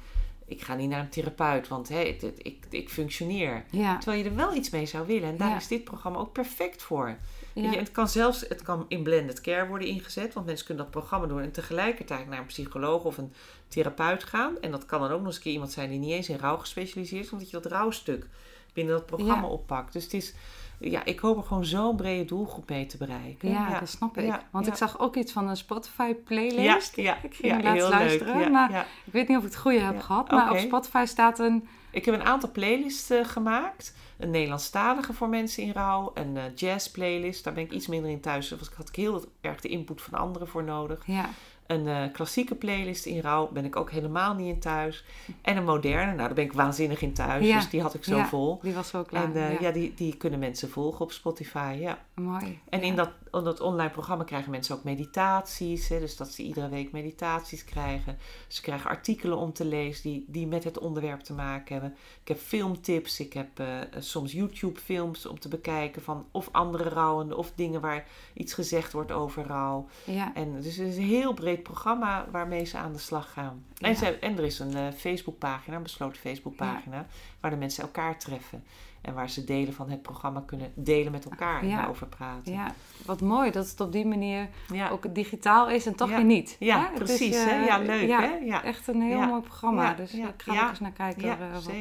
[0.46, 3.64] ik ga niet naar een therapeut, want hè, het- ik, ik functioneer.
[3.70, 3.96] Ja.
[3.98, 5.28] Terwijl je er wel iets mee zou willen.
[5.28, 5.56] En daar Ja.
[5.56, 7.18] is dit programma ook perfect voor.
[7.54, 7.62] Ja.
[7.62, 10.34] je, en het kan zelfs het kan in blended care worden ingezet.
[10.34, 13.32] Want mensen kunnen dat programma doen en tegelijkertijd naar een psycholoog of een
[13.68, 14.60] therapeut gaan.
[14.60, 16.38] En dat kan dan ook nog eens een keer iemand zijn die niet eens in
[16.38, 17.30] rouw gespecialiseerd is.
[17.32, 18.26] Omdat je dat rouwstuk
[18.72, 19.92] binnen dat programma oppakt.
[19.92, 20.34] Dus het is,
[20.78, 23.48] ja, ik hoop er gewoon zo'n brede doelgroep mee te bereiken.
[23.50, 24.24] Ja, dat snap ik.
[24.26, 24.70] Ja, Want ja.
[24.72, 26.96] ik zag ook iets van een Spotify playlist.
[26.96, 28.50] ja, Ik ging laatst heel luisteren, leuk.
[28.50, 30.30] Maar ik weet niet of ik het goede heb gehad.
[30.30, 31.68] Maar op Spotify staat een...
[31.90, 33.94] Ik heb een aantal playlists eh, gemaakt.
[34.18, 36.10] Een Nederlandstalige voor mensen in rouw.
[36.14, 37.44] Een eh, jazz playlist.
[37.44, 38.48] Daar ben ik iets minder in thuis.
[38.48, 41.02] Daar was- had ik heel erg de input van anderen voor nodig.
[41.06, 41.28] Ja,
[41.68, 43.48] Een eh, klassieke playlist in rouw.
[43.52, 45.04] Ben ik ook helemaal niet in thuis.
[45.42, 46.04] En een moderne.
[46.06, 47.46] Nou, daar ben ik waanzinnig in thuis.
[47.46, 47.54] Ja.
[47.56, 48.26] Dus die had ik zo Ja.
[48.26, 48.58] vol.
[48.62, 49.24] die was zo klaar.
[49.24, 49.58] En eh, ja.
[49.60, 51.76] ja, die, die kunnen mensen volgen op Spotify.
[51.80, 51.98] Ja.
[52.14, 52.58] Mooi.
[52.68, 55.88] En in dat, in dat online programma krijgen mensen ook meditaties.
[55.88, 58.18] Hè, dus dat ze iedere week meditaties krijgen.
[58.48, 61.96] Ze krijgen artikelen om te lezen die, die met het onderwerp te maken hebben.
[62.22, 63.20] Ik heb filmtips.
[63.20, 63.66] Ik heb eh,
[63.98, 69.12] soms YouTube-films om te bekijken van of andere rouwenden of dingen waar iets gezegd wordt
[69.12, 69.86] over rouw.
[70.04, 73.64] Ja, En dus het is een heel breed programma waarmee ze aan de slag gaan.
[73.78, 73.96] En, Ja.
[73.96, 77.06] ze, en er is een eh, Facebookpagina, een besloten Facebookpagina,
[77.40, 78.64] waar de mensen elkaar treffen.
[79.00, 81.76] En waar ze delen van het programma kunnen delen met elkaar en Ja.
[81.76, 82.52] daarover praten.
[82.52, 82.74] ja,
[83.04, 84.88] wat mooi dat het op die manier Ja.
[84.88, 86.16] ook digitaal is en toch Ja.
[86.16, 86.56] weer niet.
[86.58, 86.98] Ja, Hè?
[86.98, 87.36] Precies.
[87.36, 87.64] eh, hè?
[87.64, 88.36] Ja, leuk hè?
[88.44, 88.64] Ja.
[88.64, 89.94] Echt een heel mooi programma.
[89.94, 91.74] Dus ja, ik ga ook eens naar kijken eh, wat, eh,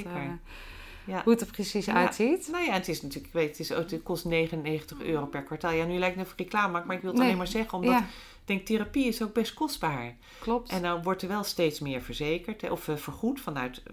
[1.05, 1.22] Ja.
[1.24, 2.47] hoe het er precies uitziet.
[2.51, 5.43] Nou ja, het is natuurlijk, ik weet, het, is, ook- het kost 99 euro per
[5.43, 5.72] kwartaal.
[5.72, 7.26] Ja, nu lijkt het even reclame, maar ik wil het Nee.
[7.28, 8.05] alleen maar zeggen, omdat ik
[8.45, 10.15] denk, therapie is ook best kostbaar.
[10.39, 10.70] klopt.
[10.72, 13.84] En dan wordt er wel steeds meer verzekerd hè, of eh, vergoed vanuit.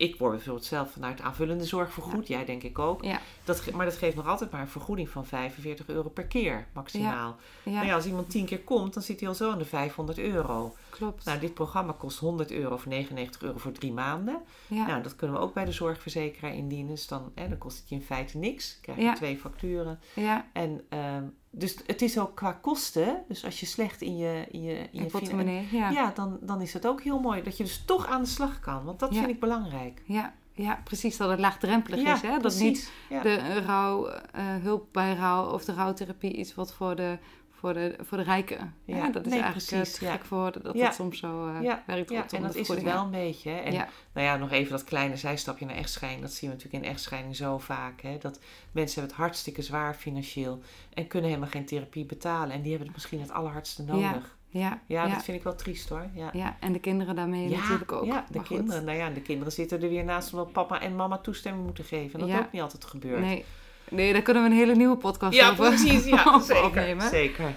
[0.00, 3.04] Ik word bijvoorbeeld zelf vanuit aanvullende zorg vergoed, jij denk ik ook.
[3.04, 6.66] Ja, Dat, maar dat geeft nog altijd maar een vergoeding van 45 euro per keer
[6.72, 7.36] maximaal.
[7.64, 9.64] ja, Nou ja, als iemand 10 keer komt, dan zit hij al zo aan de
[9.64, 10.74] 500 euro.
[11.00, 11.24] Klopt.
[11.24, 14.40] Nou, dit programma kost 100 euro of 99 euro voor drie maanden.
[14.66, 14.86] ja.
[14.86, 16.88] Nou, dat kunnen we ook bij de zorgverzekeraar indienen.
[16.88, 18.78] Dus dan, hè, dan kost het je in feite niks.
[18.80, 19.14] krijg je Ja.
[19.14, 20.00] twee facturen.
[20.14, 23.22] ja, En ehm, dus het is ook qua kosten.
[23.28, 25.68] Dus als je slecht in je, in je, in je portemonnee.
[25.72, 25.90] Ja.
[25.90, 28.60] ja, dan, dan is het ook heel mooi dat je dus toch aan de slag
[28.60, 28.84] kan.
[28.84, 30.02] Want dat vind ik belangrijk.
[30.06, 31.16] Ja, ja, precies.
[31.16, 32.20] Dat het laagdrempelig ja, is.
[32.22, 32.28] Hè?
[32.30, 32.60] Dat precies.
[32.60, 33.22] niet Ja.
[33.22, 34.20] de rouw, eh,
[34.62, 37.18] hulp bij rouw of de rouwtherapie iets wat voor de,
[37.60, 38.74] voor de, voor de rijken.
[38.84, 40.12] Ja, Ja, dat is nee, eigenlijk precies, eh, te ja.
[40.12, 40.84] gek voor dat Ja.
[40.84, 42.10] dat soms zo Ja, werkt.
[42.10, 43.50] Ja, en dat is het wel een beetje.
[43.50, 43.72] En
[44.12, 46.22] nou ja, nog even dat kleine zijstapje naar echtscheiding.
[46.22, 48.00] Dat zien we natuurlijk in echtscheiding zo vaak.
[48.00, 48.18] Hè.
[48.20, 48.40] Dat
[48.72, 50.60] mensen hebben het hartstikke zwaar financieel.
[50.94, 52.50] En kunnen helemaal geen therapie betalen.
[52.54, 54.38] En die hebben het misschien het allerhardste nodig.
[54.48, 56.06] Ja, Ja, dat vind ik wel triest hoor.
[56.14, 56.30] Ja.
[56.32, 58.04] ja, en de kinderen daarmee natuurlijk ook.
[58.04, 58.56] Ja, de Maar goed.
[58.56, 58.84] kinderen.
[58.84, 62.20] Nou ja, de kinderen zitten er weer naast omdat papa en mama toestemming moeten geven.
[62.20, 63.20] En dat ook niet altijd gebeurt.
[63.20, 63.44] Nee,
[63.90, 66.04] Nee, daar kunnen we een hele nieuwe podcast Ja, over, precies.
[66.04, 66.64] Ja, over zeker.
[66.64, 67.08] opnemen.
[67.08, 67.54] Zeker.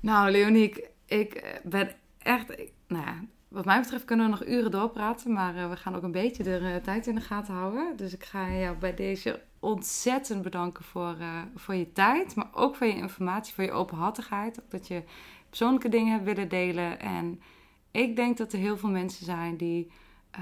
[0.00, 2.50] Nou, Leoniek, ik ben echt...
[2.50, 3.14] ik- nou ja,
[3.48, 6.42] wat mij betreft kunnen we nog uren doorpraten, maar eh, we gaan ook een beetje
[6.42, 7.96] de eh, tijd in de gaten houden.
[7.96, 12.76] Dus ik ga jou bij deze ontzettend bedanken voor, eh, voor je tijd, maar ook
[12.76, 14.60] voor je informatie, voor je openhartigheid.
[14.62, 15.02] Ook dat je
[15.48, 17.00] persoonlijke dingen hebt willen delen.
[17.00, 17.40] En
[17.90, 19.90] ik denk dat er heel veel mensen zijn die,
[20.30, 20.40] eh,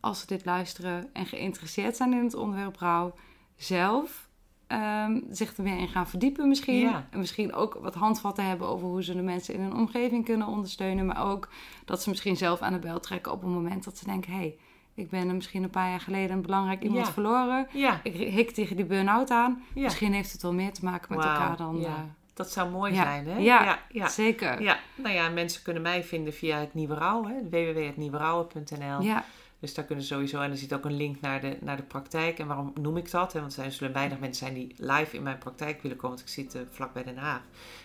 [0.00, 3.14] als ze dit luisteren en geïnteresseerd zijn in het onderwerp rouw,
[3.56, 4.25] zelf
[4.66, 6.78] ehm, zich er weer in gaan verdiepen misschien.
[6.80, 7.06] Ja.
[7.10, 10.46] En misschien ook wat handvatten hebben over hoe ze de mensen in hun omgeving kunnen
[10.46, 11.06] ondersteunen.
[11.06, 11.48] Maar ook
[11.84, 14.32] dat ze misschien zelf aan de bel trekken op een moment dat ze denken...
[14.32, 14.56] hé, hey,
[14.94, 17.12] ik ben er misschien een paar jaar geleden een belangrijk iemand Ja.
[17.12, 17.66] verloren.
[17.72, 19.62] Ja, Ik hik tegen die burn-out aan.
[19.74, 19.82] ja.
[19.82, 21.84] Misschien heeft het wel meer te maken met elkaar dan...
[21.84, 21.92] eh,
[22.34, 23.36] dat zou mooi zijn, hè?
[23.38, 24.08] Ja.
[24.08, 24.62] Zeker.
[24.62, 29.00] Ja, nou ja, mensen kunnen mij vinden via het Nieuwe hè, www.nieuwerouwen.nl.
[29.02, 29.24] Ja,
[29.60, 31.82] Dus daar kunnen ze sowieso, en er zit ook een link naar de, naar de
[31.82, 32.38] praktijk.
[32.38, 33.32] En waarom noem ik dat?
[33.32, 33.40] Hè?
[33.40, 36.34] Want er zullen weinig mensen zijn die live in mijn praktijk willen komen, want ik
[36.34, 37.40] zit eh, vlak bij Den Haag.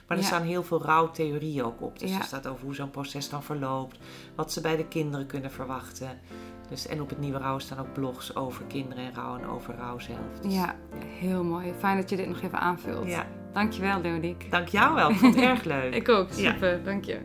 [0.07, 0.29] Maar er Ja.
[0.29, 1.99] staan heel veel rouwtheorieën ook op.
[1.99, 2.17] Dus Ja.
[2.17, 3.99] er staat over hoe zo'n proces dan verloopt,
[4.35, 6.19] wat ze bij de kinderen kunnen verwachten.
[6.69, 9.75] Dus, en op het Nieuwe Rouw staan ook blogs over kinderen en rouw en over
[9.75, 10.39] rouw zelf.
[10.41, 11.73] Dus, ja, heel mooi.
[11.79, 13.07] Fijn dat je dit nog even aanvult.
[13.07, 13.27] ja.
[13.53, 14.51] Dankjewel, Leoniek.
[14.51, 15.95] Dank jou wel, ik vond het erg leuk.
[16.01, 16.83] Ik ook, super.
[16.83, 17.19] Dank je.